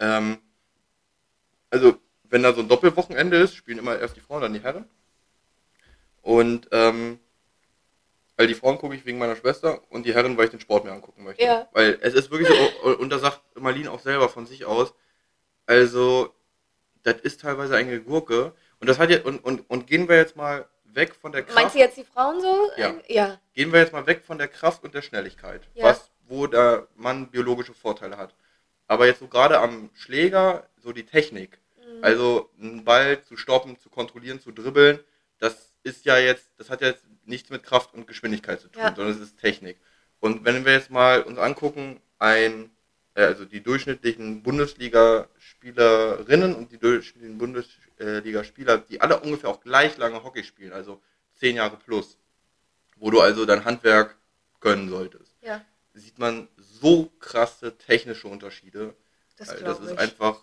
[0.00, 0.38] Ähm,
[1.72, 4.84] also, wenn da so ein Doppelwochenende ist, spielen immer erst die Frauen, dann die Herren.
[6.20, 7.18] Und ähm,
[8.36, 10.84] weil die Frauen gucke ich wegen meiner Schwester und die Herren, weil ich den Sport
[10.84, 11.44] mir angucken möchte.
[11.44, 11.68] Ja.
[11.72, 14.94] Weil es ist wirklich so, und da sagt Marlene auch selber von sich aus,
[15.66, 16.34] also,
[17.02, 18.52] das ist teilweise eine Gurke.
[18.80, 21.56] Und das hat ja, und, und, und gehen wir jetzt mal weg von der Kraft.
[21.56, 22.70] meinst du jetzt die Frauen so?
[22.76, 22.94] Ja.
[23.08, 23.40] Ja.
[23.54, 25.84] Gehen wir jetzt mal weg von der Kraft und der Schnelligkeit, Ja.
[25.84, 28.34] was, wo der Mann biologische Vorteile hat.
[28.88, 31.58] Aber jetzt so gerade am Schläger, so die Technik.
[32.02, 35.00] Also einen Ball zu stoppen, zu kontrollieren, zu dribbeln,
[35.38, 38.82] das ist ja jetzt, das hat ja jetzt nichts mit Kraft und Geschwindigkeit zu tun,
[38.82, 38.94] Ja.
[38.94, 39.78] sondern es ist Technik.
[40.20, 42.70] Und wenn wir jetzt mal uns angucken, ein,
[43.14, 50.22] äh, also die durchschnittlichen Bundesliga-Spielerinnen und die durchschnittlichen Bundesliga-Spieler, die alle ungefähr auch gleich lange
[50.22, 51.00] Hockey spielen, also
[51.34, 52.18] zehn Jahre plus,
[52.96, 54.16] wo du also dein Handwerk
[54.60, 58.94] können solltest, Ja, sieht man so krasse technische Unterschiede.
[59.36, 59.98] das Also glaube das ist ich.
[59.98, 60.40] einfach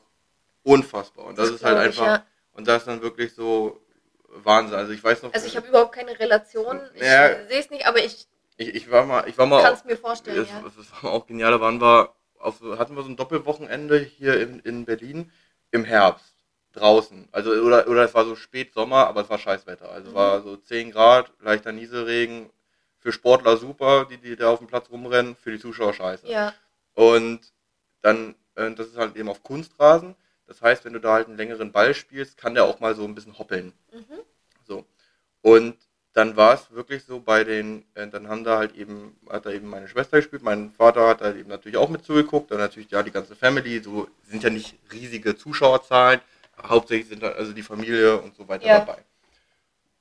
[0.69, 1.25] unfassbar.
[1.25, 2.25] Und das, Das ist halt glaub ich, einfach, ja.
[2.53, 3.81] und das ist dann wirklich so
[4.29, 4.77] Wahnsinn.
[4.77, 6.79] Also ich weiß noch, Also ich habe überhaupt keine Relation.
[6.93, 7.27] Ich Ja.
[7.27, 8.27] äh, sehe es nicht, aber ich
[8.57, 10.63] ich, ich war mal, ich war mal, kann es mir vorstellen, es, ja.
[10.67, 14.59] es war auch genial, da waren wir, auf, hatten wir so ein Doppelwochenende hier in,
[14.59, 15.31] in Berlin
[15.71, 16.33] im Herbst
[16.73, 17.27] draußen.
[17.31, 19.89] Also oder, oder es war so Spätsommer, aber es war Scheißwetter.
[19.89, 20.15] Also Mhm.
[20.15, 22.49] war so 10 Grad, leichter Nieselregen.
[23.01, 26.27] Für Sportler super, die, die da auf dem Platz rumrennen, für die Zuschauer scheiße.
[26.27, 26.53] Ja,
[26.95, 27.39] Und
[28.01, 30.15] dann, äh, das ist halt eben auf Kunstrasen.
[30.49, 33.05] Das heißt, wenn du da halt einen längeren Ball spielst, kann der auch mal so
[33.05, 33.71] ein bisschen hoppeln.
[33.93, 34.19] mhm.
[34.67, 34.83] So.
[35.41, 35.77] Und
[36.13, 39.51] dann war es wirklich so bei den, äh, dann haben da halt eben, hat da
[39.51, 42.89] eben meine Schwester gespielt, mein Vater hat halt eben natürlich auch mit zugeguckt, dann natürlich
[42.89, 46.19] ja die ganze Family, so sind ja nicht riesige Zuschauerzahlen,
[46.61, 48.79] hauptsächlich sind da also die Familie und so weiter Ja.
[48.79, 49.03] dabei.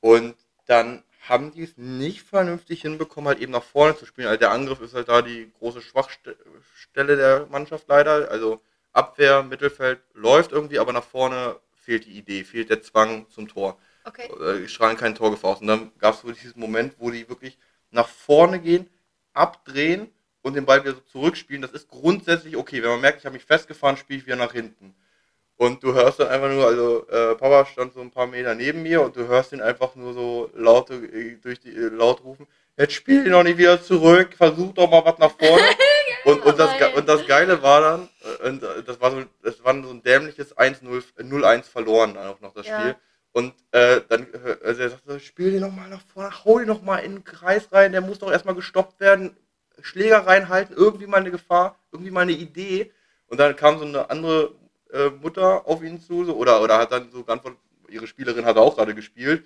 [0.01, 0.35] Und
[0.67, 4.29] dann haben die es nicht vernünftig hinbekommen, halt eben nach vorne zu spielen.
[4.29, 8.31] Also der Angriff ist halt da die große Schwachstelle der Mannschaft leider.
[8.31, 8.63] Also
[8.99, 13.79] Abwehr, Mittelfeld läuft irgendwie, aber nach vorne fehlt die Idee, fehlt der Zwang zum Tor
[14.09, 14.29] okay.
[14.41, 15.61] äh, strahlen kein Torgefahr aus.
[15.61, 17.59] Und dann gab es so diesen Moment, wo die wirklich
[17.91, 18.89] nach vorne gehen,
[19.33, 20.09] abdrehen
[20.43, 21.63] und den Ball wieder so zurückspielen.
[21.63, 22.83] Das ist grundsätzlich okay.
[22.83, 24.95] Wenn man merkt, ich habe mich festgefahren, spiele ich wieder nach hinten.
[25.57, 28.83] Und du hörst dann einfach nur, also äh, Papa stand so ein paar Meter neben
[28.83, 32.47] mir und du hörst ihn einfach nur so laute, äh, durch die, äh, laut rufen,
[32.77, 35.65] jetzt spiel ihn noch nicht wieder zurück, versuch doch mal was nach vorne.
[36.59, 38.09] und, das, Ge- und das Geile war dann,
[38.43, 42.15] äh, und äh, das war so, das war so ein dämliches 1-0, äh, 0-1 verloren
[42.15, 42.79] dann auch noch das Ja.
[42.79, 42.97] Spiel.
[43.33, 44.27] Und äh, dann,
[44.65, 47.25] also er sagte, spiel den noch mal nach vorne, hau den noch mal in den
[47.25, 49.37] Kreis rein, der muss doch erstmal gestoppt werden,
[49.81, 52.91] Schläger reinhalten, irgendwie mal eine Gefahr, irgendwie mal eine Idee.
[53.29, 54.55] Und dann kam so eine andere
[54.93, 58.57] äh, Mutter auf ihn zu, so, oder, oder hat dann so geantwortet, ihre Spielerin hat
[58.57, 59.45] auch gerade gespielt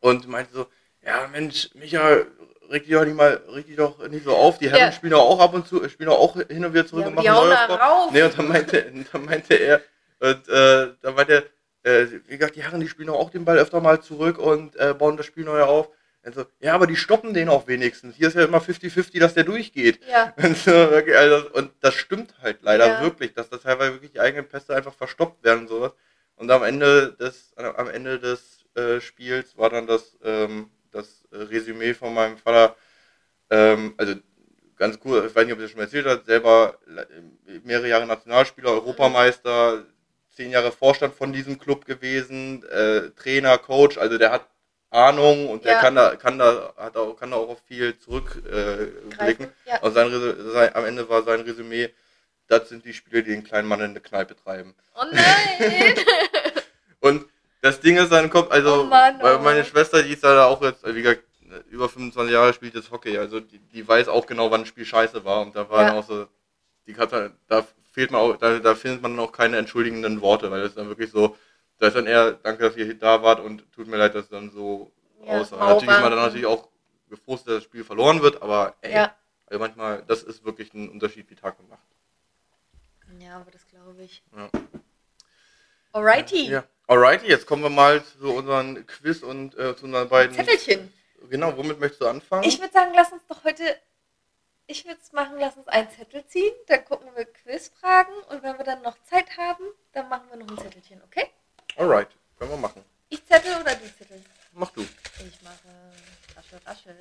[0.00, 0.66] und meinte so,
[1.02, 2.24] ja Mensch, Micha,
[2.70, 4.92] reg dich doch nicht mal, reg dich doch nicht so auf, die Herren Ja.
[4.92, 7.20] spielen doch auch ab und zu, spielen doch auch hin und wieder zurück Ja, und
[7.20, 8.12] die machen neue rauf.
[8.12, 9.80] Nee, und dann meinte, dann meinte er,
[10.20, 11.44] und äh, dann meinte
[11.82, 14.38] er, äh, wie gesagt, die Herren, die spielen doch auch den Ball öfter mal zurück
[14.38, 15.88] und äh, bauen das Spiel neu auf.
[16.22, 18.14] Also, ja, aber die stoppen den auch wenigstens.
[18.16, 20.00] Hier ist ja immer 50-50, dass der durchgeht.
[20.10, 23.00] Ja, Und, so, also, und das stimmt halt leider Ja.
[23.00, 25.92] wirklich, dass das teilweise wirklich die eigenen Pässe einfach verstoppt werden und sowas.
[26.36, 31.36] Und am Ende des, am Ende des äh, Spiels war dann das, ähm, das äh,
[31.36, 32.76] Resümee von meinem Vater,
[33.50, 34.14] ähm, also
[34.76, 38.06] ganz cool, ich weiß nicht, ob er das schon erzählt hat, selber äh, mehrere Jahre
[38.06, 39.84] Nationalspieler, Europameister,
[40.34, 44.46] zehn Jahre Vorstand von diesem Club gewesen, äh, Trainer, Coach, also der hat
[44.90, 45.80] Ahnung und der Ja.
[45.80, 49.46] kann da, kann da, hat auch, kann da auch auf viel zurückblicken.
[49.46, 49.70] Äh.
[49.70, 49.80] Ja.
[49.82, 50.10] Und sein,
[50.52, 51.90] sein, am Ende war sein Resümee,
[52.48, 54.74] das sind die Spiele, die den kleinen Mann in der Kneipe treiben.
[54.96, 55.94] Oh nein!
[57.60, 59.40] Das Ding ist dann kommt, also, Oh Mann, weil oh.
[59.40, 61.24] meine Schwester, die ist da auch jetzt, wie gesagt,
[61.70, 64.84] über 25 Jahre spielt jetzt Hockey, also die, die weiß auch genau, wann ein Spiel
[64.84, 65.42] scheiße war.
[65.42, 65.88] Und da war Ja.
[65.88, 66.26] dann auch so,
[66.86, 70.50] die hat dann, da fehlt man auch, da, da findet man auch keine entschuldigenden Worte,
[70.50, 71.36] weil das ist dann wirklich so,
[71.78, 74.30] da ist dann eher, danke, dass ihr da wart und tut mir leid, dass es
[74.30, 74.92] dann so
[75.24, 75.56] Ja, aussah.
[75.56, 76.68] Natürlich ist man dann natürlich auch
[77.08, 79.14] gefrustet, dass das Spiel verloren wird, aber ey, ja.
[79.46, 81.82] also manchmal, das ist wirklich ein Unterschied wie Tag und Nacht.
[83.18, 84.22] ja, aber das glaube ich.
[84.36, 84.48] Ja.
[85.92, 86.48] Alrighty.
[86.48, 86.64] Ja.
[86.90, 90.34] Alrighty, jetzt kommen wir mal zu unseren Quiz und äh, zu unseren beiden.
[90.34, 90.92] Zettelchen.
[91.28, 92.42] Genau, womit möchtest du anfangen?
[92.42, 93.62] Ich würde sagen, lass uns doch heute.
[94.66, 98.58] Ich würde es machen, lass uns einen Zettel ziehen, dann gucken wir Quizfragen und wenn
[98.58, 101.28] wir dann noch Zeit haben, dann machen wir noch ein Zettelchen, okay?
[101.76, 102.84] Alright, können wir machen.
[103.08, 104.24] Ich zettel oder du zettelst?
[104.52, 104.80] Mach du.
[104.80, 105.56] Ich mache
[106.36, 106.96] Raschel, Raschel.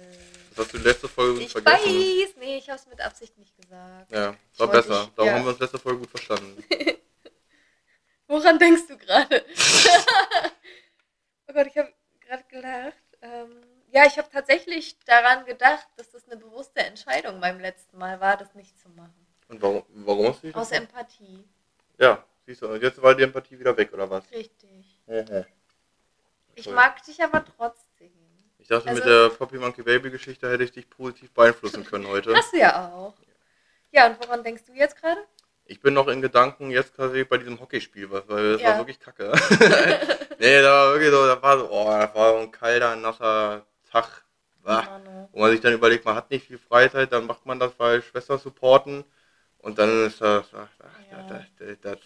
[0.56, 1.76] Das hast du letzte Folge Ich vergessen.
[1.84, 4.12] weiß, nee, ich habe es mit Absicht nicht gesagt.
[4.12, 5.10] Ja, Ich war wollte besser.
[5.16, 5.34] Darum ja.
[5.36, 6.64] haben wir uns letzte Folge gut verstanden.
[8.30, 9.44] Woran denkst du gerade?
[11.48, 12.94] Oh Gott, ich habe gerade gelacht.
[13.24, 13.62] Ähm,
[13.92, 18.38] ja, ich habe tatsächlich daran gedacht, dass das eine bewusste Entscheidung beim letzten Mal war,
[18.38, 19.26] das nicht zu machen.
[19.48, 21.44] Und warum, warum hast du dich Aus Empathie.
[21.98, 24.30] Ja, siehst du, und jetzt war die Empathie wieder weg, oder was?
[24.30, 25.02] Richtig.
[25.08, 25.44] Mhm.
[26.54, 28.12] Ich mag dich aber trotzdem.
[28.60, 32.06] Ich dachte, Also- mit der Poppy Monkey Baby Geschichte hätte ich dich positiv beeinflussen können
[32.10, 32.36] heute.
[32.36, 33.16] Hast du ja auch.
[33.92, 35.26] Ja, und woran denkst du jetzt gerade?
[35.70, 38.70] Ich bin noch in Gedanken jetzt quasi bei diesem Hockeyspiel, weil weil das Ja.
[38.70, 39.32] war wirklich kacke.
[40.40, 43.66] nee, da war wirklich so, da war so, oh, das war so ein kalter, nasser
[43.92, 44.24] Tag.
[44.64, 44.82] Bah.
[44.82, 45.30] Manu.
[45.32, 48.02] Wo man sich dann überlegt, man hat nicht viel Freizeit, dann macht man das bei
[48.02, 49.06] Schwester supporten
[49.60, 50.68] und dann ist das, ach,
[51.12, 51.22] Ja.
[51.30, 51.98] das, das, das,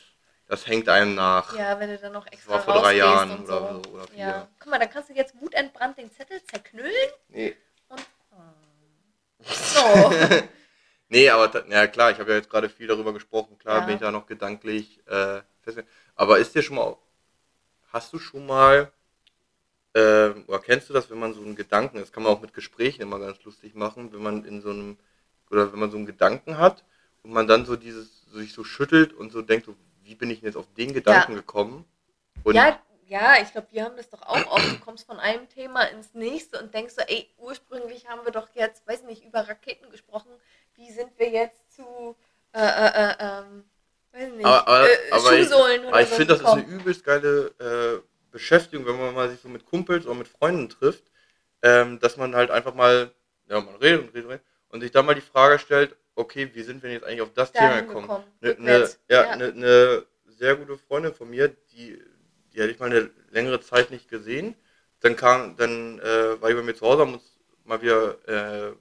[0.47, 1.57] das hängt einem nach.
[1.57, 3.81] Ja, wenn du dann noch extra war vor drei Jahren und oder so.
[3.85, 4.17] so, oder vier.
[4.19, 4.47] Ja.
[4.59, 6.91] Guck mal, dann kannst du jetzt wutentbrannt den Zettel zerknüllen
[7.29, 7.55] Nee.
[7.87, 8.01] und...
[9.45, 9.79] So.
[11.13, 13.59] Nee, aber ja klar, ich habe ja jetzt gerade viel darüber gesprochen.
[13.59, 13.85] Klar Ja.
[13.85, 15.83] bin ich da noch gedanklich äh, fest.
[16.15, 16.97] Aber ist dir schon mal,
[17.91, 18.91] hast du schon mal,
[19.93, 22.55] ähm, oder kennst du das, wenn man so einen Gedanken, das kann man auch mit
[22.55, 24.97] Gesprächen immer ganz lustig machen, wenn man in so einem,
[25.51, 26.83] oder wenn man so einen Gedanken hat
[27.21, 30.39] und man dann so dieses, sich so schüttelt und so denkt, so, wie bin ich
[30.39, 31.85] denn jetzt auf den Gedanken gekommen?
[32.43, 34.71] Und ja, ja, ich glaube, wir haben das doch auch oft.
[34.71, 38.49] Du kommst von einem Thema ins nächste und denkst so, ey, ursprünglich haben wir doch
[38.55, 40.31] jetzt, weiß nicht, über Raketen gesprochen.
[40.75, 42.15] Wie sind wir jetzt zu,
[42.53, 43.63] äh, äh, äh, ähm,
[44.11, 46.47] weiß nicht, Aber- aber- äh, aber ich- Schuhsohlen oder Aber ich so finde, das ist
[46.47, 50.69] eine übelst geile äh, Beschäftigung, wenn man mal sich so mit Kumpels oder mit Freunden
[50.69, 51.03] trifft,
[51.61, 53.11] ähm, dass man halt einfach mal,
[53.47, 56.49] ja, man redet und redet und redet und sich dann mal die Frage stellt, okay,
[56.53, 58.23] wie sind wir jetzt eigentlich auf das Thema Dahin gekommen?
[58.41, 59.35] Eine ne, ja, ja.
[59.35, 62.01] ne, ne sehr gute Freundin von mir, die,
[62.53, 64.55] die hatte ich mal eine längere Zeit nicht gesehen.
[64.99, 68.73] Dann kam, dann äh, war ich bei mir zu Hause, haben uns mal wieder, äh,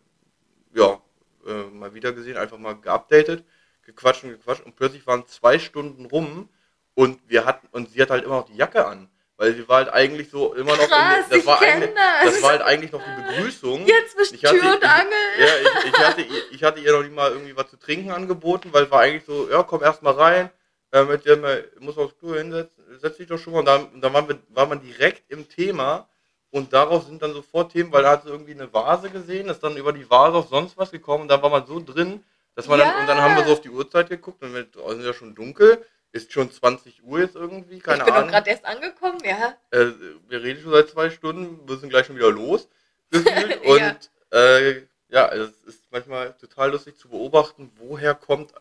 [0.74, 1.01] ja,
[1.46, 3.44] äh, mal wieder gesehen, einfach mal geupdatet,
[3.84, 6.48] gequatscht und gequatscht und plötzlich waren zwei Stunden rum
[6.94, 9.08] und wir hatten, und sie hat halt immer noch die Jacke an.
[9.38, 11.88] Weil sie war halt eigentlich so immer noch Krass, das ich war das.
[12.34, 13.86] das war halt eigentlich noch die Begrüßung.
[13.86, 15.12] Ja, zwischen Ich hatte- Tür und ich- Angel.
[15.38, 18.10] Ja, ich, ich, hatte, ihr- ich hatte ihr noch nicht mal irgendwie was zu trinken
[18.12, 20.50] angeboten, weil es war eigentlich so, ja, komm erst mal rein,
[20.92, 23.60] äh, mit dir muss aufs Klo hinsetzen, setz dich doch schon mal.
[23.60, 26.08] Und dann, und dann waren wir, war man direkt im Thema
[26.52, 29.62] und darauf sind dann sofort Themen, weil da hat sie irgendwie eine Vase gesehen, ist
[29.64, 32.22] dann über die Vase auf sonst was gekommen und da war man so drin,
[32.54, 32.84] dass man Ja.
[32.92, 35.12] dann, und dann haben wir so auf die Uhrzeit geguckt und wir draußen ist ja
[35.14, 38.28] schon dunkel, ist schon 20 Uhr jetzt irgendwie, keine ich bin Ahnung.
[38.30, 39.54] gerade erst angekommen, ja.
[39.70, 39.86] Äh,
[40.28, 42.68] wir reden schon seit zwei Stunden, wir sind gleich schon wieder los.
[43.10, 43.60] Gefühlt.
[43.64, 43.88] Ja.
[43.90, 48.52] Und äh, ja, also es ist manchmal total lustig zu beobachten, woher kommt,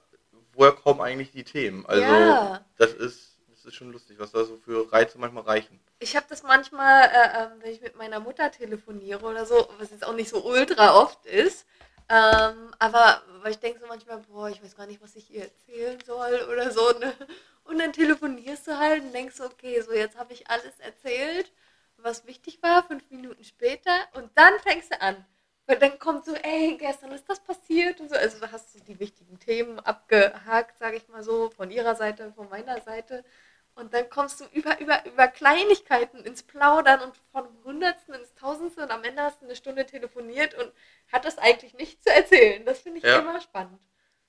[0.53, 1.85] woher kommen eigentlich die Themen.
[1.85, 2.65] Also Ja.
[2.77, 3.30] das ist,
[3.63, 5.79] das ist schon lustig, was da so für Reize manchmal reichen.
[5.99, 9.91] Ich habe das manchmal, äh, ähm, wenn ich mit meiner Mutter telefoniere oder so, was
[9.91, 11.67] jetzt auch nicht so ultra oft ist.
[12.09, 15.43] Ähm, aber weil ich denke so manchmal, boah, ich weiß gar nicht, was ich ihr
[15.43, 16.91] erzählen soll oder so.
[16.99, 17.13] Ne?
[17.63, 21.51] Und dann telefonierst du halt und denkst okay, so jetzt habe ich alles erzählt,
[21.97, 23.91] was wichtig war, fünf Minuten später.
[24.13, 25.23] Und dann fängst du an.
[25.67, 28.15] Weil dann kommt so, ey, gestern ist das passiert und so.
[28.15, 32.49] Also hast du die wichtigen Themen abgehakt, sage ich mal so, von ihrer Seite, von
[32.49, 33.23] meiner Seite.
[33.75, 38.83] Und dann kommst du über, über, über Kleinigkeiten ins Plaudern und von Hundertsten ins Tausendste
[38.83, 40.71] und am Ende hast du eine Stunde telefoniert und
[41.11, 42.65] hattest eigentlich nichts zu erzählen.
[42.65, 43.19] Das finde ich Ja.
[43.19, 43.79] immer spannend.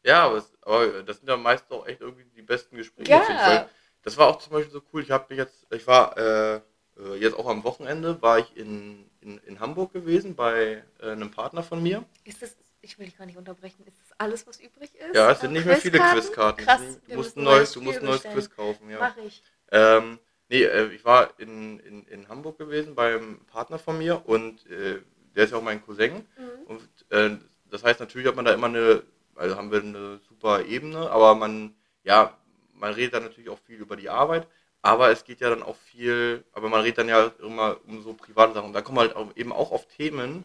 [0.05, 3.11] Ja, aber, es, aber das sind ja meist auch echt irgendwie die besten Gespräche.
[3.11, 3.69] Ja.
[4.03, 5.03] Das war auch zum Beispiel so cool.
[5.03, 6.57] Ich habe mich jetzt, ich war äh,
[6.99, 11.31] äh, jetzt auch am Wochenende, war ich in, in, in Hamburg gewesen bei äh, einem
[11.31, 12.05] Partner von mir.
[12.25, 15.15] Ist das, ich will dich gar nicht unterbrechen, ist das alles, was übrig ist?
[15.15, 16.65] Ja, es sind nicht mehr viele Quizkarten?
[16.65, 18.23] Krass, du musst ein neues, du musst ein neues.
[18.23, 18.99] Quiz kaufen, ja.
[18.99, 19.43] Mach ich.
[19.71, 20.19] Ähm,
[20.49, 25.01] nee, äh, ich war in, in, in Hamburg gewesen beim Partner von mir und äh,
[25.35, 26.27] der ist ja auch mein Cousin.
[26.37, 26.67] Mhm.
[26.67, 27.39] Und äh,
[27.71, 29.03] das heißt, natürlich hat man da immer eine,
[29.37, 32.37] also haben wir eine super Ebene, aber man, ja,
[32.75, 34.47] man redet dann natürlich auch viel über die Arbeit,
[34.83, 38.13] aber es geht ja dann auch viel, aber man redet dann ja immer um so
[38.13, 38.67] private Sachen.
[38.67, 40.45] Und da kommen halt eben auch auf Themen,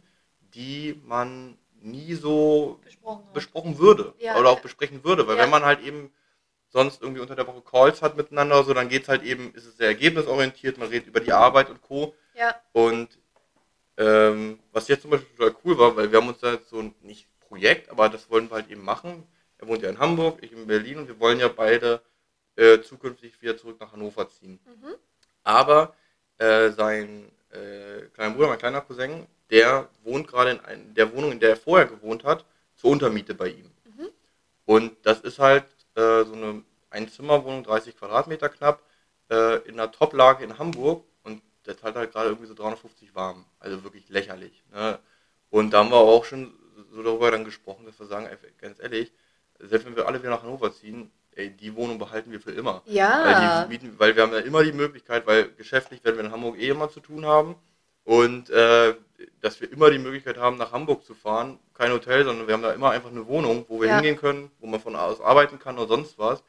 [0.54, 1.58] die man
[1.92, 3.24] nie so Besprochen.
[3.34, 5.44] besprochen würde Ja, oder auch besprechen würde, weil Ja.
[5.44, 6.12] wenn man halt eben
[6.70, 9.66] sonst irgendwie unter der Woche Calls hat miteinander, so dann geht es halt eben, ist
[9.66, 12.14] es sehr ergebnisorientiert, man redet über die Arbeit und Co.
[12.36, 13.10] Ja, Und
[13.98, 16.80] ähm, was jetzt zum Beispiel total cool war, weil wir haben uns da jetzt so
[16.80, 19.24] ein, nicht Projekt, aber das wollen wir halt eben machen.
[19.58, 22.02] Er wohnt ja in Hamburg, ich in Berlin und wir wollen ja beide
[22.58, 24.60] äh, zukünftig wieder zurück nach Hannover ziehen.
[24.66, 24.94] mhm.
[25.44, 25.96] Aber
[26.38, 31.32] äh, sein äh, kleiner Bruder, mein kleiner Cousin, der wohnt gerade in ein, der Wohnung,
[31.32, 32.46] in der er vorher gewohnt hat,
[32.76, 33.72] zur Untermiete bei ihm.
[33.86, 34.10] Mhm.
[34.66, 38.82] Und das ist halt äh, so eine Einzimmerwohnung, 30 Quadratmeter knapp,
[39.30, 43.46] äh, in einer Top-Lage in Hamburg und das hat halt gerade irgendwie so 350 warm.
[43.60, 44.64] Also wirklich lächerlich.
[44.72, 45.00] Ne?
[45.50, 46.54] Und da haben wir auch schon
[46.92, 49.12] so darüber dann gesprochen, dass wir sagen, ey, ganz ehrlich,
[49.60, 52.82] selbst wenn wir alle wieder nach Hannover ziehen, ey, die Wohnung behalten wir für immer.
[52.86, 53.64] Ja.
[53.64, 56.58] Weil, mieten, weil wir haben ja immer die Möglichkeit, weil geschäftlich werden wir in Hamburg
[56.60, 57.56] eh immer zu tun haben.
[58.08, 58.96] Und äh,
[59.42, 61.60] dass wir immer die Möglichkeit haben, nach Hamburg zu fahren.
[61.74, 63.96] Kein Hotel, sondern wir haben da immer einfach eine Wohnung, wo wir Ja.
[63.96, 66.42] hingehen können, wo man von aus arbeiten kann oder sonst was.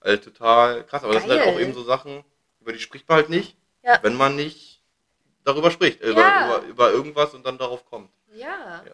[0.00, 1.02] Also total krass.
[1.04, 1.54] Aber das sind halt Geil.
[1.54, 2.22] auch eben so Sachen,
[2.60, 3.98] über die spricht man halt nicht, Ja.
[4.02, 4.82] wenn man nicht
[5.44, 6.10] darüber spricht, Ja.
[6.10, 8.10] über, über, über irgendwas und dann darauf kommt.
[8.34, 8.82] Ja.
[8.84, 8.92] Ja.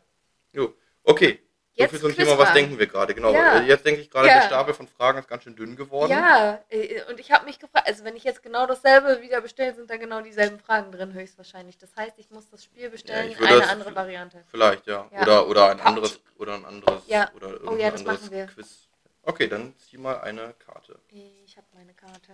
[0.52, 1.40] Jo, okay.
[1.74, 2.14] So Jetzt viel zum.
[2.14, 3.14] Thema, was denken wir gerade?
[3.14, 3.32] Genau.
[3.32, 3.58] Ja.
[3.60, 4.40] Äh, Jetzt denke ich gerade, Ja.
[4.40, 6.10] der Stapel von Fragen ist ganz schön dünn geworden.
[6.10, 9.74] Ja, äh, und ich habe mich gefragt, also wenn ich jetzt genau dasselbe wieder bestelle,
[9.74, 11.78] sind da genau dieselben Fragen drin höchstwahrscheinlich.
[11.78, 14.44] Das heißt, ich muss das Spiel bestellen, ich würde eine andere Variante.
[14.50, 15.08] Vielleicht, ja.
[15.12, 15.22] Ja.
[15.22, 17.30] Oder, oder ein anderes, oder ein anderes, Ja.
[17.34, 18.46] oder Oh ja, das machen wir.
[18.48, 18.88] Quiz.
[19.22, 20.98] Okay, dann zieh mal eine Karte.
[21.08, 22.32] Ich habe meine Karte.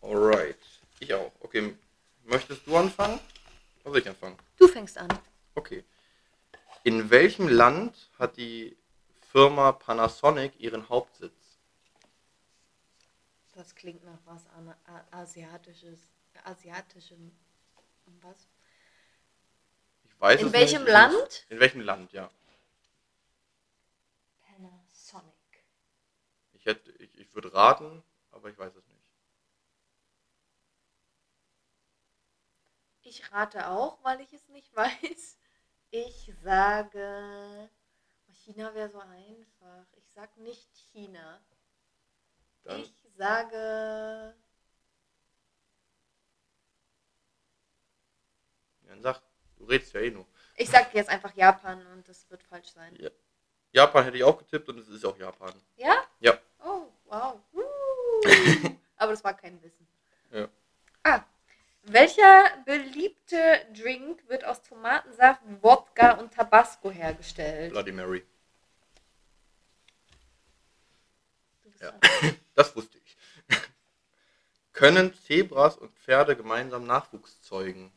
[0.00, 0.58] Alright.
[0.98, 1.30] Ich auch.
[1.40, 1.76] Okay.
[2.24, 3.20] Möchtest du anfangen?
[3.84, 4.36] Oder soll ich anfangen?
[4.58, 5.08] Du fängst an.
[5.54, 5.84] Okay.
[6.84, 8.76] In welchem Land hat die
[9.30, 11.58] Firma Panasonic ihren Hauptsitz?
[13.52, 14.46] Das klingt nach was
[15.12, 16.00] asiatisches,
[16.44, 17.30] asiatischem.
[18.20, 18.48] Was?
[20.04, 20.92] Ich weiß In es welchem nicht.
[20.92, 21.46] Land?
[21.50, 22.30] In welchem Land, ja.
[24.40, 25.32] Panasonic.
[26.54, 28.02] Ich hätte, ich, ich würde raten,
[28.32, 29.02] aber ich weiß es nicht.
[33.02, 35.38] Ich rate auch, weil ich es nicht weiß.
[35.94, 37.68] Ich sage.
[38.32, 39.84] China wäre so einfach.
[39.94, 41.38] Ich sag nicht China.
[42.64, 44.34] Dann, Ich sage.
[48.86, 49.20] dann sag,
[49.56, 50.26] du redest ja eh nur.
[50.56, 52.96] Ich sag jetzt einfach Japan und das wird falsch sein.
[52.96, 53.10] Ja.
[53.72, 55.52] Japan hätte ich auch getippt und es ist auch Japan.
[55.76, 56.06] Ja?
[56.20, 56.38] Ja.
[56.64, 57.38] Oh, wow.
[57.52, 57.60] Uh.
[58.96, 59.86] Aber das war kein Wissen.
[60.30, 60.48] Ja.
[61.02, 61.22] Ah.
[61.84, 67.72] Welcher beliebte Drink wird aus Tomatensaft, Wodka und Tabasco hergestellt?
[67.72, 68.24] Bloody Mary.
[71.80, 71.92] Ja.
[72.54, 73.16] Das wusste ich.
[74.74, 77.90] Können Zebras und Pferde gemeinsam Nachwuchs zeugen?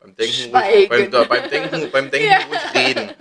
[0.00, 2.38] Beim Denken, ruhig, beim, beim Denken, beim Denken Ja.
[2.46, 3.14] ruhig reden.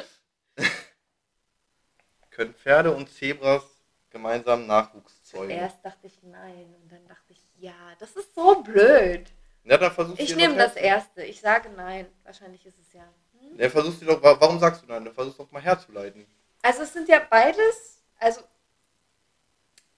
[2.34, 3.64] Können Pferde und Zebras
[4.10, 5.52] gemeinsam Nachwuchs zeugen?
[5.52, 7.76] Erst dachte ich nein und dann dachte ich ja.
[8.00, 9.32] Das ist so blöd.
[9.64, 11.24] Ja, dann versuchst Ich nehme das erste.
[11.24, 12.08] Ich sage nein.
[12.24, 13.04] Wahrscheinlich ist es ja.
[13.40, 13.60] Hm?
[13.60, 15.06] Ja, versuchst dir doch, wa- warum sagst du nein?
[15.06, 16.26] Dann versuchst doch mal herzuleiten.
[16.64, 18.42] Also es sind ja beides, also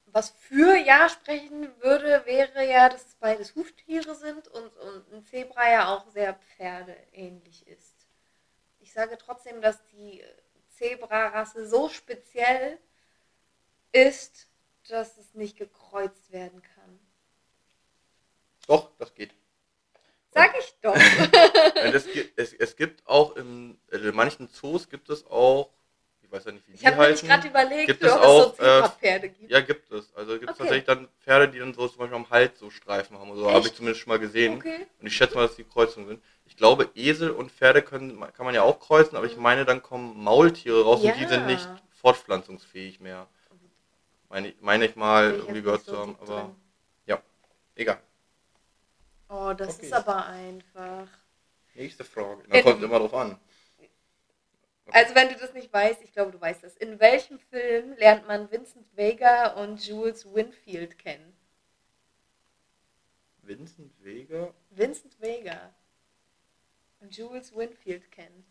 [0.07, 5.23] was für Ja sprechen würde, wäre ja, dass es beides Huftiere sind und, und ein
[5.23, 8.07] Zebra ja auch sehr pferdeähnlich ist.
[8.79, 10.23] Ich sage trotzdem, dass die
[10.77, 12.79] Zebra-Rasse so speziell
[13.91, 14.47] ist,
[14.87, 16.99] dass es nicht gekreuzt werden kann.
[18.67, 19.33] Doch, das geht.
[20.31, 20.95] Sag ich doch.
[21.75, 25.71] Ja, das, gi- es, es gibt auch im, also in manchen Zoos gibt es auch,
[26.35, 27.27] weiß ja nicht, wie Ich die habe mir heißen.
[27.27, 29.51] gerade überlegt, Gibt ob es auch, so Zebra-Pferde gibt.
[29.51, 30.13] Ja, gibt es.
[30.15, 30.57] Also gibt es Okay.
[30.59, 33.31] tatsächlich dann Pferde, die dann so zum Beispiel am Hals so Streifen haben.
[33.31, 34.57] oder So habe ich zumindest schon mal gesehen.
[34.57, 34.85] Okay.
[34.99, 36.23] Und ich schätze mal, dass die Kreuzungen sind.
[36.45, 39.81] Ich glaube, Esel und Pferde können, kann man ja auch kreuzen, aber ich meine, dann
[39.81, 41.27] kommen Maultiere raus und die Ja.
[41.29, 41.67] sind nicht
[42.01, 43.27] fortpflanzungsfähig mehr.
[44.29, 46.53] Meine, ich- meine ich mal ich irgendwie gehört nicht zu so haben, aber
[47.05, 47.17] drin.
[47.77, 47.99] egal.
[49.27, 49.87] Oh, das Okay.
[49.87, 51.07] ist aber einfach.
[51.73, 52.43] Nächste Frage.
[52.51, 53.37] In- kommt immer drauf an.
[54.91, 56.75] Also wenn du das nicht weißt, ich glaube, du weißt das.
[56.75, 61.35] In welchem Film lernt man Vincent Vega und Jules Winfield kennen?
[63.41, 64.53] Vincent Vega.
[64.69, 65.73] Vincent Vega
[66.99, 68.45] und Jules Winfield kennen.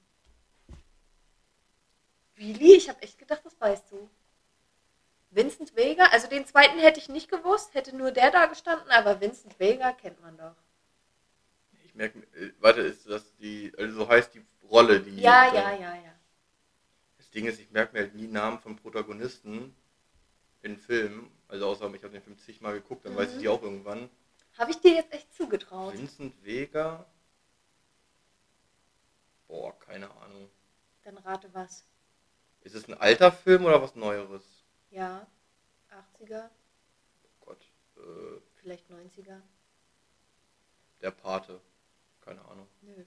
[2.36, 2.74] Really?
[2.74, 4.08] Ich habe echt gedacht, das weißt du.
[5.30, 9.20] Vincent Vega, also den zweiten hätte ich nicht gewusst, hätte nur der da gestanden, aber
[9.20, 10.54] Vincent Vega kennt man doch.
[11.84, 15.20] Ich merke, äh, warte, ist das die, also so heißt die Rolle, die.
[15.20, 16.13] Ja, ja, ja, ja.
[17.34, 19.74] Ding ist, ich merke mir halt nie Namen von Protagonisten
[20.62, 21.30] in Filmen.
[21.48, 23.40] Also außer ich habe den Film zigmal geguckt, dann weiß ich Mhm.
[23.40, 24.08] die auch irgendwann.
[24.56, 25.94] Habe ich dir jetzt echt zugetraut.
[25.94, 27.04] Vincent Vega.
[29.48, 30.48] Boah, keine Ahnung.
[31.02, 31.84] Dann rate was.
[32.62, 34.42] Ist es ein alter Film oder was Neueres?
[34.90, 35.26] Ja,
[35.90, 36.48] 80er,
[37.24, 37.66] Oh Gott.
[37.96, 39.40] Äh, vielleicht 90er.
[41.02, 41.60] der Pate.
[42.22, 42.66] Keine Ahnung.
[42.80, 43.04] Nö.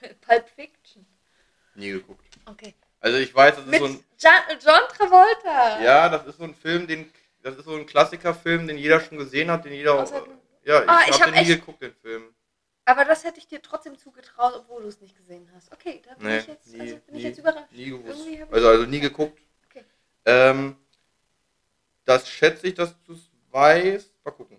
[0.20, 1.06] Pulp Fiction.
[1.74, 2.26] Nie geguckt.
[2.44, 2.74] Okay.
[3.00, 4.04] Also ich weiß, das ist Mit so ein.
[4.18, 5.80] John, John Travolta.
[5.82, 7.10] Ja, das ist so ein Film, den.
[7.42, 10.04] Das ist so ein Klassikerfilm, den jeder schon gesehen hat, den jeder.
[10.04, 10.38] Du.
[10.64, 12.34] ja, ich, hab ich hab den nie echt- geguckt, den Film.
[12.84, 15.70] Aber das hätte ich dir trotzdem zugetraut, obwohl du es nicht gesehen hast.
[15.72, 17.70] Okay, da bin Nee, ich jetzt, nie, also bin nie, ich jetzt überrascht.
[17.70, 18.26] Nie gewusst.
[18.50, 19.38] Also, also nie geguckt.
[19.70, 19.84] Okay.
[20.24, 20.76] Ähm,
[22.06, 24.10] das schätze ich, dass du es weißt.
[24.24, 24.58] Mal gucken.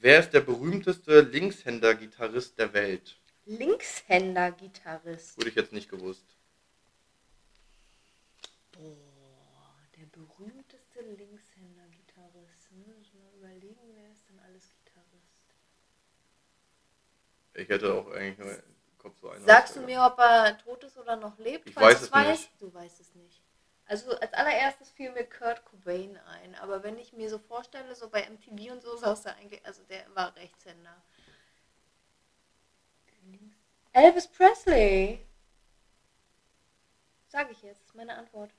[0.00, 3.16] Wer ist der berühmteste Linkshänder-Gitarrist der Welt?
[3.46, 5.36] Linkshänder-Gitarrist.
[5.38, 6.24] Wurde ich jetzt nicht gewusst.
[8.82, 12.70] Boah, der berühmteste Linkshänder-Gitarrist.
[12.72, 15.54] Muss mal überlegen, wer ist denn alles Gitarrist?
[17.54, 19.44] Ich hätte auch eigentlich nur im Kopf so einen.
[19.44, 21.68] Sagst du mir, ob er tot ist oder noch lebt?
[21.68, 22.60] Ich falls weiß es nicht.
[22.60, 23.42] Du weißt es nicht.
[23.86, 28.08] Also als allererstes fiel mir Kurt Cobain ein, aber wenn ich mir so vorstelle, so
[28.08, 31.02] bei MTV und so saß er eigentlich, also der war Rechtshänder.
[33.24, 33.56] Links-
[33.92, 35.26] Elvis Presley.
[37.28, 38.54] Sage ich jetzt, ist meine Antwort.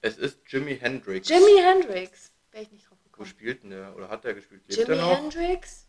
[0.00, 1.28] Es ist Jimi Hendrix.
[1.28, 2.32] Jimi Hendrix.
[2.52, 3.26] Wäre ich nicht drauf Wo gekommen.
[3.28, 3.94] spielt denn der?
[3.96, 4.62] Oder hat der gespielt?
[4.68, 5.00] Lebt Jimi?
[5.00, 5.86] Hendrix?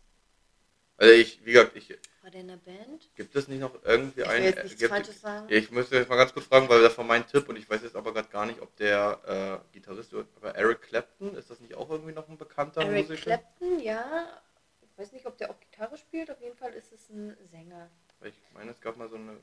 [0.96, 1.88] Also ich, wie gesagt, ich,
[2.22, 3.08] War der in der Band?
[3.14, 4.44] gibt es nicht noch irgendwie Ich will einen.
[4.44, 5.46] jetzt nichts gibt, Falsches sagen.
[5.48, 7.82] Ich müsste jetzt mal ganz kurz fragen, weil das war mein Tipp und ich weiß
[7.82, 10.28] jetzt aber gerade gar nicht, ob der äh, Gitarrist wird.
[10.36, 13.22] Aber Eric Clapton, ist das nicht auch irgendwie noch ein bekannter Eric Musiker?
[13.22, 14.42] Clapton, ja.
[14.82, 16.30] Ich weiß nicht, ob der auch Gitarre spielt.
[16.30, 17.88] Auf jeden Fall ist es ein Sänger.
[18.22, 19.40] Ich meine, es gab mal so eine.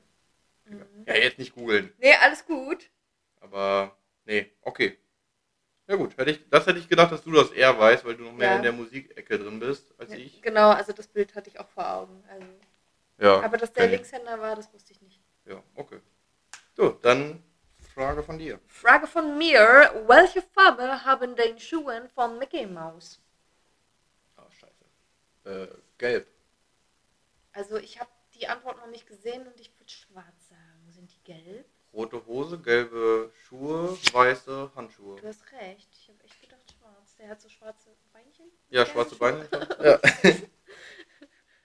[0.66, 0.84] Mhm.
[1.06, 1.92] Ja, jetzt nicht googeln.
[1.98, 2.88] Nee, alles gut.
[3.40, 3.96] Aber
[4.28, 4.96] nee, okay.
[5.88, 8.24] Ja gut, hätte ich, das hätte ich gedacht, dass du das eher weißt, weil du
[8.24, 8.56] noch mehr Ja.
[8.56, 10.42] in der Musikecke drin bist als ich.
[10.42, 12.22] Genau, also das Bild hatte ich auch vor Augen.
[12.28, 12.46] Also.
[13.18, 13.40] Ja.
[13.40, 13.96] Aber dass der okay.
[13.96, 15.20] Linkshänder war, das wusste ich nicht.
[15.46, 16.00] Ja, okay.
[16.76, 17.42] So, dann
[17.94, 18.60] Frage von dir.
[18.66, 19.58] Frage von mir.
[20.06, 23.20] Welche Farbe haben den Schuhen von Mickey Mouse?
[24.36, 24.84] Ah, scheiße.
[25.44, 26.28] Äh, gelb.
[27.52, 30.92] Also ich habe die Antwort noch nicht gesehen und ich würde schwarz sagen.
[30.92, 31.67] Sind die gelb?
[31.92, 35.20] Rote Hose, gelbe Schuhe, weiße Handschuhe.
[35.20, 35.88] Du hast recht.
[35.92, 37.16] Ich habe echt gedacht schwarz.
[37.16, 38.46] Der hat so schwarze Beinchen.
[38.70, 39.48] Ja, schwarze Schuhe.
[39.50, 39.68] Beine.
[39.82, 40.00] Ja.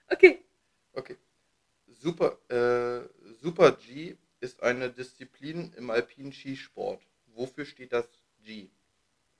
[0.06, 0.44] Okay.
[0.92, 1.16] Okay.
[1.88, 3.08] Super, äh,
[3.40, 7.02] Super G ist eine Disziplin im alpinen Skisport.
[7.26, 8.08] Wofür steht das
[8.42, 8.70] G?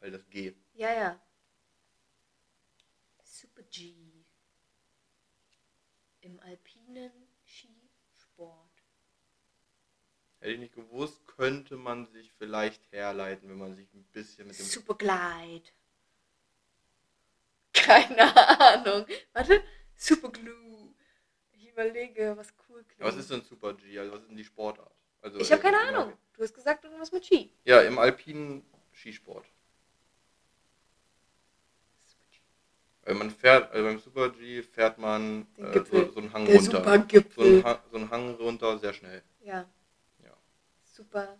[0.01, 0.55] Weil das G.
[0.75, 1.21] Ja, ja.
[3.23, 3.95] Super G.
[6.23, 7.13] Im alpinen
[7.45, 8.71] Skisport.
[10.45, 14.59] Hätte ich nicht gewusst, könnte man sich vielleicht herleiten, wenn man sich ein bisschen mit
[14.59, 14.67] dem.
[14.67, 15.71] Super Glide.
[17.73, 19.07] Keine Ahnung.
[19.33, 19.63] Warte.
[19.97, 20.95] Super Glue.
[21.53, 23.01] Ich überlege, was cool klingt.
[23.01, 23.99] Was ist denn Super G?
[23.99, 24.93] Also was ist denn die Sportart?
[25.23, 26.13] Also, ich habe keine im Ahnung.
[26.35, 27.51] Du hast gesagt irgendwas mit Ski.
[27.65, 29.47] Ja, im alpinen Skisport.
[33.05, 36.57] Weil man fährt, also beim Super G fährt man äh, so, so einen Hang Der
[36.57, 36.85] runter.
[37.35, 39.23] So einen, Hang, so einen Hang runter, sehr schnell.
[39.41, 39.67] Ja.
[40.95, 41.37] Super.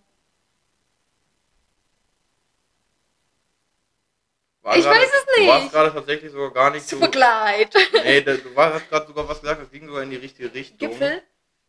[4.63, 5.73] War Ich gerade- weiß es Du warst nicht.
[5.73, 6.97] gerade tatsächlich sogar gar nicht so.
[6.97, 7.79] Super Glide.
[8.03, 10.53] Nee, da- du war- hast gerade sogar was gesagt, das ging sogar in die richtige
[10.53, 10.79] Richtung.
[10.79, 11.23] Gipfel.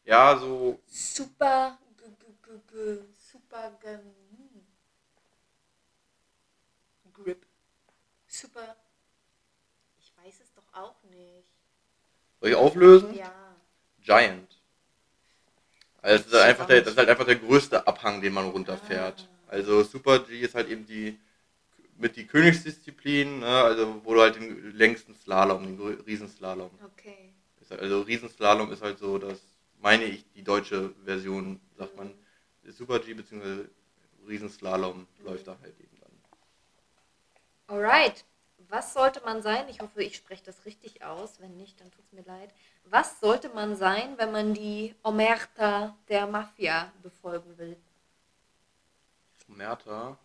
[0.03, 0.79] Ja, so.
[0.87, 1.77] Super.
[1.97, 3.77] G -g -g super.
[7.13, 7.45] Grip.
[8.27, 8.75] Super.
[9.99, 11.47] Ich weiß es doch auch nicht.
[12.41, 13.13] Soll ich auflösen?
[13.13, 13.55] Ja.
[13.99, 14.54] Giant.
[16.05, 18.45] Also das ist, Super einfach der, das ist halt einfach der größte Abhang, den man
[18.45, 19.27] runterfährt.
[19.47, 21.17] Also Super G ist halt eben die
[21.97, 23.47] mit die Königsdisziplin, ne?
[23.47, 26.69] also wo du halt den längsten Slalom, den Riesenslalom.
[26.93, 27.33] Okay.
[27.69, 29.41] Halt, also Riesenslalom ist halt so, das
[29.81, 32.13] meine ich, die deutsche Version, sagt man.
[32.67, 33.65] Super G bzw.
[34.27, 36.11] Riesenslalom läuft da halt eben dann.
[37.75, 38.25] Alright.
[38.69, 39.67] Was sollte man sein?
[39.69, 41.39] Ich hoffe, ich spreche das richtig aus.
[41.39, 42.49] Wenn nicht, dann tut es mir leid.
[42.85, 47.77] Was sollte man sein, wenn man die Omerta der Mafia befolgen will?
[49.47, 50.17] Merta.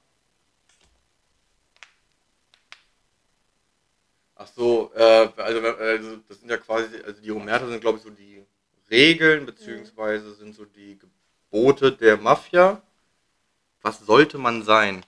[4.36, 8.04] Ach so, äh, also, also das sind ja quasi, also die Omerta sind glaube ich
[8.04, 8.42] so die
[8.90, 12.80] Regeln beziehungsweise sind so die Gebote der Mafia.
[13.82, 15.04] Was sollte man sein?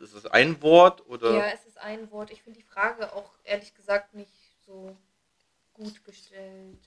[0.00, 1.32] Ist es ein Wort oder?
[1.32, 2.30] Ja, es ist ein Wort.
[2.30, 4.32] Ich finde die Frage auch ehrlich gesagt nicht
[4.64, 4.96] so
[5.74, 6.78] gut gestellt.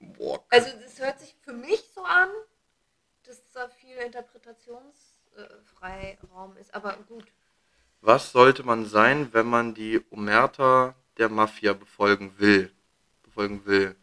[0.00, 2.28] Boah, Also es hört sich für mich so an,
[3.24, 6.72] dass da viel Interpretationsfreiraum ist.
[6.74, 7.26] Aber gut.
[8.00, 12.72] was sollte man sein, wenn man die Omerta der Mafia befolgen will?
[13.22, 13.96] Befolgen will.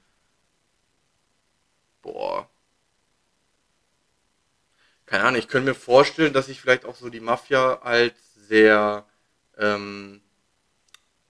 [2.01, 2.49] Boah.
[5.06, 8.14] Keine Ahnung, ich könnte mir vorstellen, dass ich vielleicht auch so die Mafia als
[8.47, 9.06] sehr
[9.58, 10.22] ähm,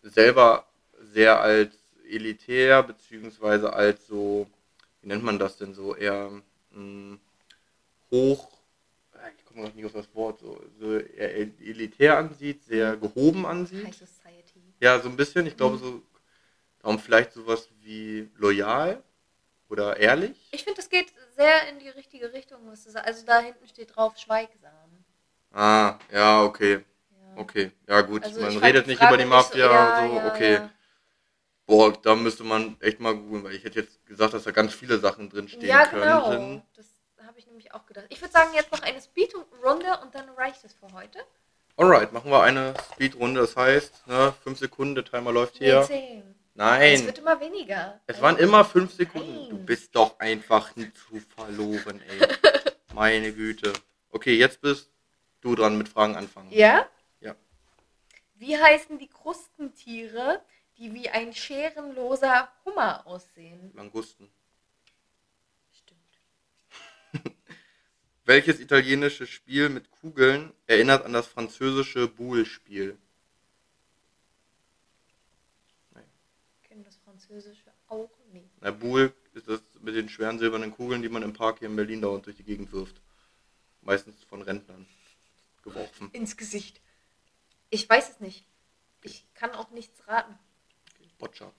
[0.01, 0.65] selber
[0.97, 1.75] sehr als
[2.09, 4.47] elitär beziehungsweise als so,
[5.01, 6.31] wie nennt man das denn so, eher
[6.71, 7.17] mh,
[8.11, 8.49] hoch,
[9.13, 13.45] äh, ich komme noch nicht auf das Wort, so, so eher elitär ansieht, sehr gehoben
[13.45, 13.85] ansieht.
[13.85, 14.61] High Society.
[14.79, 15.45] Ja, so ein bisschen.
[15.47, 16.01] Ich glaube, so,
[16.79, 19.01] darum vielleicht sowas wie loyal
[19.69, 20.49] oder ehrlich?
[20.51, 23.03] Ich finde, das geht sehr in die richtige Richtung, was du.
[23.03, 24.71] Also da hinten steht drauf schweigsam.
[25.51, 26.83] Ah, ja, okay.
[27.11, 27.41] Ja.
[27.41, 30.61] Okay, ja gut, also man redet nicht über die Mafia so, ja, so, ja, okay.
[31.65, 34.73] Boah, da müsste man echt mal googeln, weil ich hätte jetzt gesagt, dass da ganz
[34.73, 36.29] viele Sachen drin stehen ja, genau.
[36.29, 36.63] Können.
[36.75, 36.85] Das
[37.25, 38.05] habe ich nämlich auch gedacht.
[38.09, 41.19] Ich würde sagen, jetzt noch eine Speedrunde und dann reicht es für heute.
[41.77, 43.41] Alright, machen wir eine Speedrunde.
[43.41, 45.81] Das heißt, ne, 5 Sekunden, der Timer läuft hier.
[45.89, 46.34] Nee, 10.
[46.55, 46.93] Nein.
[46.93, 47.99] Es wird immer weniger.
[48.07, 49.35] Es waren immer also, fünf Sekunden.
[49.35, 49.49] Nein.
[49.49, 52.27] Du bist doch einfach zu verloren, ey.
[52.93, 53.73] Meine Güte.
[54.09, 54.89] Okay, jetzt bist
[55.41, 56.49] du dran mit Fragen anfangen.
[56.51, 56.87] Ja?
[57.19, 57.35] Ja.
[58.35, 60.41] Wie heißen die Krustentiere,
[60.77, 63.71] die wie ein scherenloser Hummer aussehen?
[63.75, 64.31] Langusten.
[65.73, 66.21] Stimmt.
[68.23, 72.97] Welches italienische Spiel mit Kugeln erinnert an das französische Boule-Spiel?
[77.25, 78.49] Französische auch nicht.
[78.61, 81.75] Na, Boule ist das mit den schweren silbernen Kugeln, die man im Park hier in
[81.75, 82.95] Berlin dauernd durch die Gegend wirft.
[83.81, 84.85] Meistens von Rentnern
[85.63, 86.09] geworfen.
[86.13, 86.81] Ins Gesicht.
[87.69, 88.45] Ich weiß es nicht.
[89.01, 90.37] Ich kann auch nichts raten.
[91.19, 91.51] Boccia.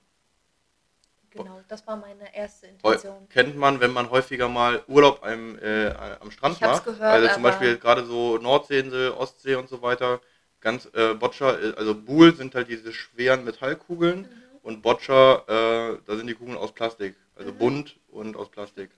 [1.30, 3.28] Genau, das war meine erste Intention.
[3.28, 5.90] Kennt man, wenn man häufiger mal Urlaub am, äh,
[6.20, 6.84] am Strand macht.
[6.84, 10.20] gehört, also zum Beispiel gerade so Nordseeinsel, Ostsee und so weiter.
[10.60, 14.45] Ganz äh, Boccia, äh, also Boule sind halt diese schweren Metallkugeln Mhm.
[14.66, 17.14] Und Boccia, äh, da sind die Kugeln aus Plastik.
[17.36, 17.58] Also Mhm.
[17.58, 18.90] bunt und aus Plastik.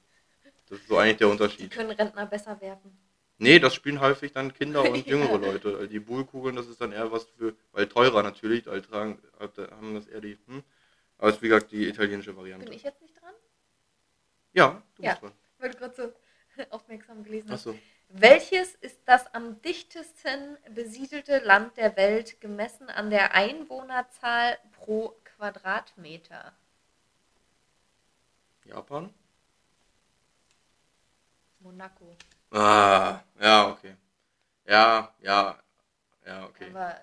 [0.68, 1.70] Das ist so eigentlich der Die Unterschied.
[1.70, 2.96] können Rentner besser werfen.
[3.38, 5.68] Nee, das spielen häufig dann Kinder und jüngere Leute.
[5.76, 9.94] Also Die Boule-Kugeln, das ist dann eher was für, weil teurer natürlich, tragen, hat- haben
[9.94, 10.62] das eher die, hm.
[11.18, 12.66] Aber es ist wie gesagt die italienische Variante.
[12.66, 13.34] Bin ich jetzt nicht dran?
[14.52, 15.10] Ja, du Ja.
[15.10, 15.32] bist dran.
[15.58, 16.12] Weil du gerade so
[16.70, 17.66] aufmerksam gelesen hast.
[17.66, 17.78] Achso.
[18.10, 26.52] Welches ist das am dichtesten besiedelte Land der Welt gemessen an der Einwohnerzahl pro Quadratmeter?
[28.66, 29.14] Japan?
[31.60, 32.16] Monaco.
[32.50, 33.94] Ah, ja, okay.
[34.66, 35.58] Ja, ja,
[36.26, 36.70] ja, okay.
[36.70, 36.96] Aber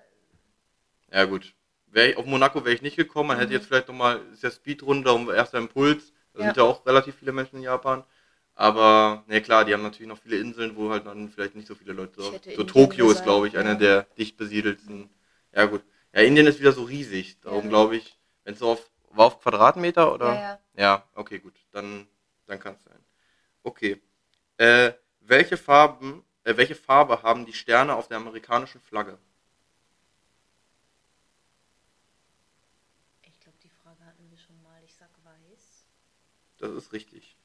[1.11, 1.53] Ja, gut.
[1.88, 3.27] Wär ich, auf Monaco wäre ich nicht gekommen.
[3.29, 3.53] Man hätte Mhm.
[3.57, 6.11] jetzt vielleicht nochmal, ist ja Speedrunde, um erster Impuls.
[6.33, 6.45] Da Ja.
[6.47, 8.03] sind ja auch relativ viele Menschen in Japan.
[8.55, 11.75] Aber, ne, klar, die haben natürlich noch viele Inseln, wo halt dann vielleicht nicht so
[11.75, 13.75] viele Leute hätte So Indien Tokio ist, glaube ich, einer ja.
[13.75, 15.09] der dicht besiedelsten.
[15.53, 15.83] Ja, gut.
[16.13, 17.39] Ja, Indien ist wieder so riesig.
[17.41, 17.69] Darum Ja.
[17.69, 18.14] glaube ich,
[18.45, 20.33] wenn es so auf, war auf Quadratmeter oder?
[20.33, 20.59] ja, ja.
[20.77, 21.55] Ja, okay, gut.
[21.71, 22.07] Dann,
[22.47, 22.99] dann kann es sein.
[23.63, 24.01] Okay.
[24.57, 29.17] Äh, welche Farben, äh, welche Farbe haben die Sterne auf der amerikanischen Flagge?
[33.23, 34.81] Ich glaube, die Frage hatten wir schon mal.
[34.85, 35.85] Ich sag weiß.
[36.59, 37.35] Das ist richtig.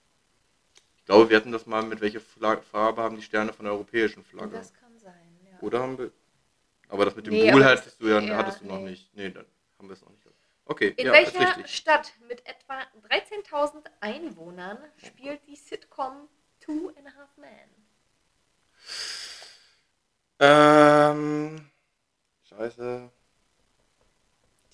[0.97, 4.23] Ich glaube, wir hatten das mal mit welcher Farbe haben die Sterne von der europäischen
[4.23, 4.57] Flagge.
[4.57, 5.59] Das kann sein, ja.
[5.61, 6.13] Oder haben wir.
[6.89, 8.91] Aber das mit dem Nee, Buhl hattest du ja, ja, hattest du noch nee.
[8.91, 9.15] nicht.
[9.15, 9.47] Nee, dann
[9.79, 10.30] haben wir es noch nicht.
[10.71, 11.67] Okay, In ja, welcher.
[11.67, 16.29] Stadt mit etwa 13.000 Einwohnern spielt die Sitcom
[16.61, 17.69] Two and a Half Men?
[20.39, 21.71] Ähm.
[22.49, 23.11] Scheiße.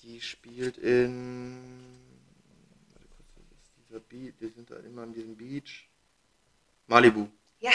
[0.03, 1.97] Die spielt in.
[2.93, 4.35] Warte kurz, das ist dieser Beach.
[4.39, 5.89] Die sind da immer an diesem Beach.
[6.85, 7.27] Malibu.
[7.59, 7.71] Ja,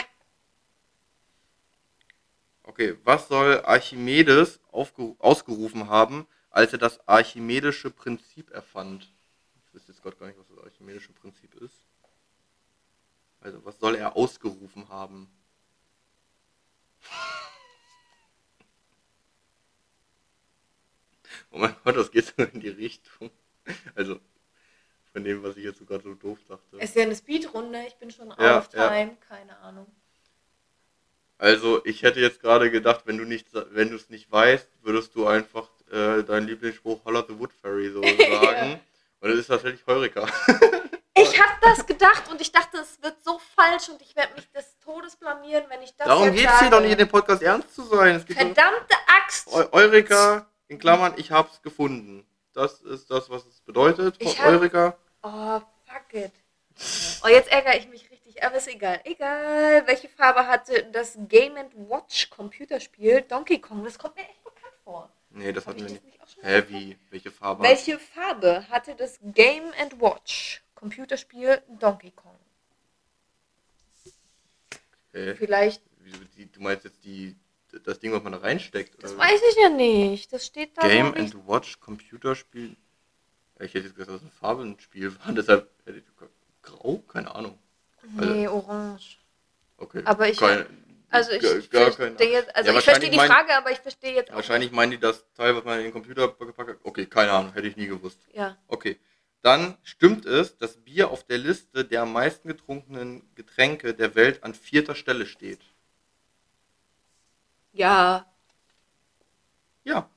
[2.62, 9.12] Okay, was soll Archimedes ausgerufen haben, als er das archimedische Prinzip erfand?
[9.66, 11.74] Ich wüsste jetzt gerade gar nicht, was das archimedische Prinzip ist.
[13.40, 15.28] Also, was soll er ausgerufen haben?
[21.50, 23.30] Oh mein Gott, das geht so in die Richtung.
[23.94, 24.18] Also,
[25.12, 26.76] von dem, was ich jetzt so gerade so doof dachte.
[26.78, 27.84] ist ja eine Speedrunde.
[27.86, 28.88] Ich bin schon Ja, auf ja.
[28.88, 29.16] Time.
[29.28, 29.86] Keine Ahnung.
[31.38, 35.14] Also, ich hätte jetzt gerade gedacht, wenn du nicht, wenn du es nicht weißt, würdest
[35.14, 38.03] du einfach äh, deinen Lieblingsspruch Holler the Wood Fairy so
[38.40, 38.80] sagen.
[39.20, 40.26] Und es ist tatsächlich Heureka.
[41.14, 44.51] Ich habe das gedacht und ich dachte, es wird so falsch und ich werde mich
[44.51, 47.43] des Todes blamieren, wenn ich das Darum geht es hier doch nicht in dem Podcast
[47.43, 48.16] ernst zu sein.
[48.16, 49.47] Es geht Verdammte Axt!
[49.53, 52.26] Eu Eureka, in Klammern, ich hab's gefunden.
[52.55, 54.16] Das ist das, was es bedeutet.
[54.22, 54.97] Von hab- Eureka.
[55.22, 56.32] Oh, fuck it.
[57.22, 59.01] Oh, jetzt ärgere ich mich richtig, aber ist egal.
[59.05, 61.57] Egal, welche Farbe hatte das Game
[61.88, 63.84] Watch Computerspiel Donkey Kong?
[63.84, 65.11] Das kommt mir echt bekannt vor.
[65.35, 66.03] Nee, das Hab hatten wir nicht.
[66.43, 66.99] Hä, wie?
[67.11, 67.62] Welche Farbe?
[67.64, 72.39] Welche Farbe hatte das Game Watch Computerspiel Donkey Kong?
[75.12, 75.35] Hä?
[75.35, 75.83] Vielleicht,
[76.37, 77.37] die, du meinst jetzt die,
[77.85, 79.03] das Ding, was man da reinsteckt?
[79.03, 80.33] das weiß ich ja nicht.
[80.33, 82.76] Das steht da Game and Watch Computerspiel.
[83.61, 85.33] Ich hätte jetzt gesagt, dass es ein Farbenspiel war.
[85.35, 86.05] Deshalb hätte ich
[86.62, 86.99] grau?
[87.09, 87.59] Keine Ahnung.
[88.16, 89.18] Nee, orange.
[89.76, 90.03] Okay.
[90.05, 90.66] Aber ich- Keine,
[91.12, 94.14] Also ich gar- verstehe jetzt, also Ja, ich verstehe die mein- Frage, aber ich verstehe
[94.14, 96.76] jetzt auch Wahrscheinlich meinen die das Teil, was man in den Computer gepackt hat.
[96.82, 98.18] Okay, keine Ahnung, hätte ich nie gewusst.
[98.32, 98.56] Ja.
[98.66, 98.98] Okay.
[99.42, 104.42] Dann stimmt es, dass Bier auf der Liste der am meisten getrunkenen Getränke der Welt
[104.44, 105.60] an vierter Stelle steht.
[107.72, 108.26] Ja.
[109.84, 110.08] Ja.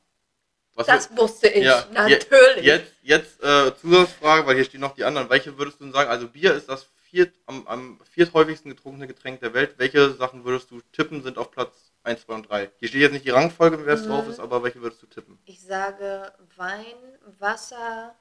[0.75, 1.63] Was Das wusste ich.
[1.63, 2.63] Ja, Natürlich.
[2.63, 5.29] Jetzt, jetzt äh, Zusatzfrage, weil hier stehen noch die anderen.
[5.29, 6.09] Welche würdest du denn sagen?
[6.09, 9.76] Also Bier ist das viert, am, am vierthäufigsten getrunkene Getränk der Welt.
[9.78, 12.72] Welche Sachen würdest du tippen, sind auf Platz 1, 2 und 3?
[12.80, 14.08] Hier steht jetzt nicht die Rangfolge, wer es Mhm.
[14.10, 15.38] drauf ist, aber welche würdest du tippen?
[15.45, 16.95] Ich sage Wein,
[17.39, 18.16] Wasser.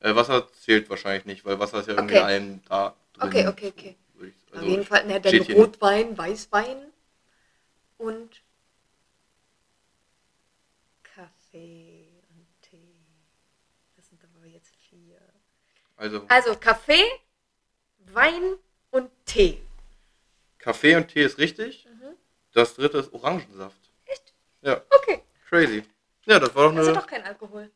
[0.00, 2.20] Äh, Wasser zählt wahrscheinlich nicht, weil Wasser ist ja irgendwie Okay.
[2.20, 3.28] in allem da drin.
[3.28, 3.96] Okay, okay, okay.
[4.14, 6.92] Würde ich- Auf Also, jeden Fall, ne, dann steht hier Rotwein, Weißwein
[7.98, 8.42] und
[11.02, 13.06] Kaffee und Tee.
[13.96, 15.18] Das sind aber jetzt vier.
[16.04, 17.04] Also Also Kaffee,
[18.12, 18.56] Wein
[18.90, 19.60] und Tee.
[20.58, 21.86] Kaffee und Tee ist richtig.
[21.86, 22.16] Mhm.
[22.52, 23.76] Das dritte ist Orangensaft.
[24.06, 24.32] Echt?
[24.62, 25.82] Ja, Okay, crazy.
[26.26, 26.98] Ja, das war doch also eine.
[27.00, 27.70] doch kein Alkohol.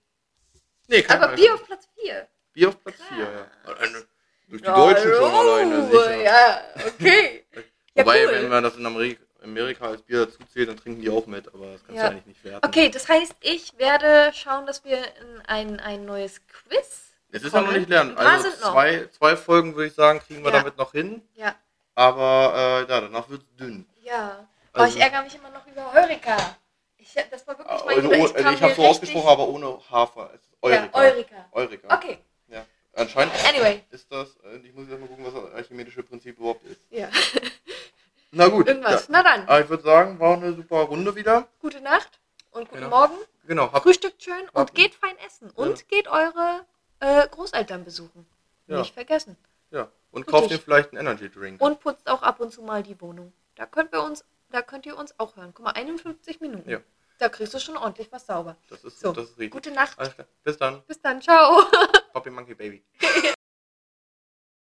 [0.87, 1.45] nee, kein Aber Alkohol.
[1.45, 2.29] Bier auf Platz 4.
[2.53, 3.09] Bier auf Platz Krass.
[3.09, 4.01] 4, ja.
[4.49, 5.87] Durch die Deutschen schon alleine.
[5.91, 6.23] Sicher.
[6.23, 7.45] Ja, okay.
[7.95, 8.33] Ja, Wobei, cool.
[8.33, 11.49] wenn man das in Amerika, Amerika als Bier dazu zählt, dann trinken die auch mit,
[11.53, 12.05] aber das kannst Ja.
[12.05, 12.65] du eigentlich nicht werten.
[12.65, 17.08] Okay, das heißt, ich werde schauen, dass wir in ein, ein neues Quiz.
[17.31, 18.17] Es ist ja noch nicht lernen.
[18.17, 20.59] Also zwei, zwei Folgen würde ich sagen, kriegen wir Ja.
[20.59, 21.23] damit noch hin.
[21.35, 21.55] Ja,
[21.95, 22.53] Aber
[22.87, 23.87] äh, ja, danach wird es dünn.
[24.03, 24.47] ja.
[24.75, 26.37] Oh, Also- ich ärgere mich immer noch über Heureka.
[26.99, 28.35] Ich, das war wirklich mein Also, Gedanke.
[28.37, 30.31] also ich habe so ausgesprochen, aber ohne Hafer.
[30.35, 30.99] Es ist Ja, Eureka.
[30.99, 31.47] Eureka.
[31.53, 31.95] Eureka.
[31.97, 32.19] Okay,
[32.49, 32.65] Ja.
[32.95, 33.83] Anscheinend anyway.
[33.91, 36.81] ist das, äh, ich muss jetzt mal gucken, was das archimedische Prinzip überhaupt ist.
[36.91, 37.09] Ja,
[38.31, 38.67] Na gut.
[38.69, 39.03] irgendwas.
[39.03, 39.07] Ja.
[39.09, 41.49] Na dann, Aber ich würde sagen, war eine super Runde wieder.
[41.61, 42.21] gute Nacht
[42.51, 42.97] und guten Genau.
[42.97, 43.15] Morgen.
[43.47, 45.51] Genau, Frühstückt schön und geht fein essen.
[45.53, 46.67] Und geht eure
[47.01, 48.27] äh, Großeltern besuchen.
[48.67, 48.79] Ja.
[48.79, 49.37] Nicht vergessen.
[49.71, 49.91] ja.
[50.11, 50.33] Und Richtig.
[50.41, 51.61] kauft dir vielleicht einen Energy Drink.
[51.61, 53.33] Und putzt auch ab und zu mal die Wohnung.
[53.57, 55.53] Da könnt wir uns, da könnt ihr uns auch hören.
[55.55, 56.69] Guck mal, 51 Minuten.
[56.69, 56.81] Ja.
[57.19, 58.57] Da kriegst du schon ordentlich was sauber.
[58.71, 59.51] Das ist, So, das ist richtig.
[59.51, 59.99] gute Nacht.
[60.45, 60.83] Bis dann.
[60.87, 61.63] Bis dann, ciao.
[62.13, 62.83] Poppy Monkey Baby.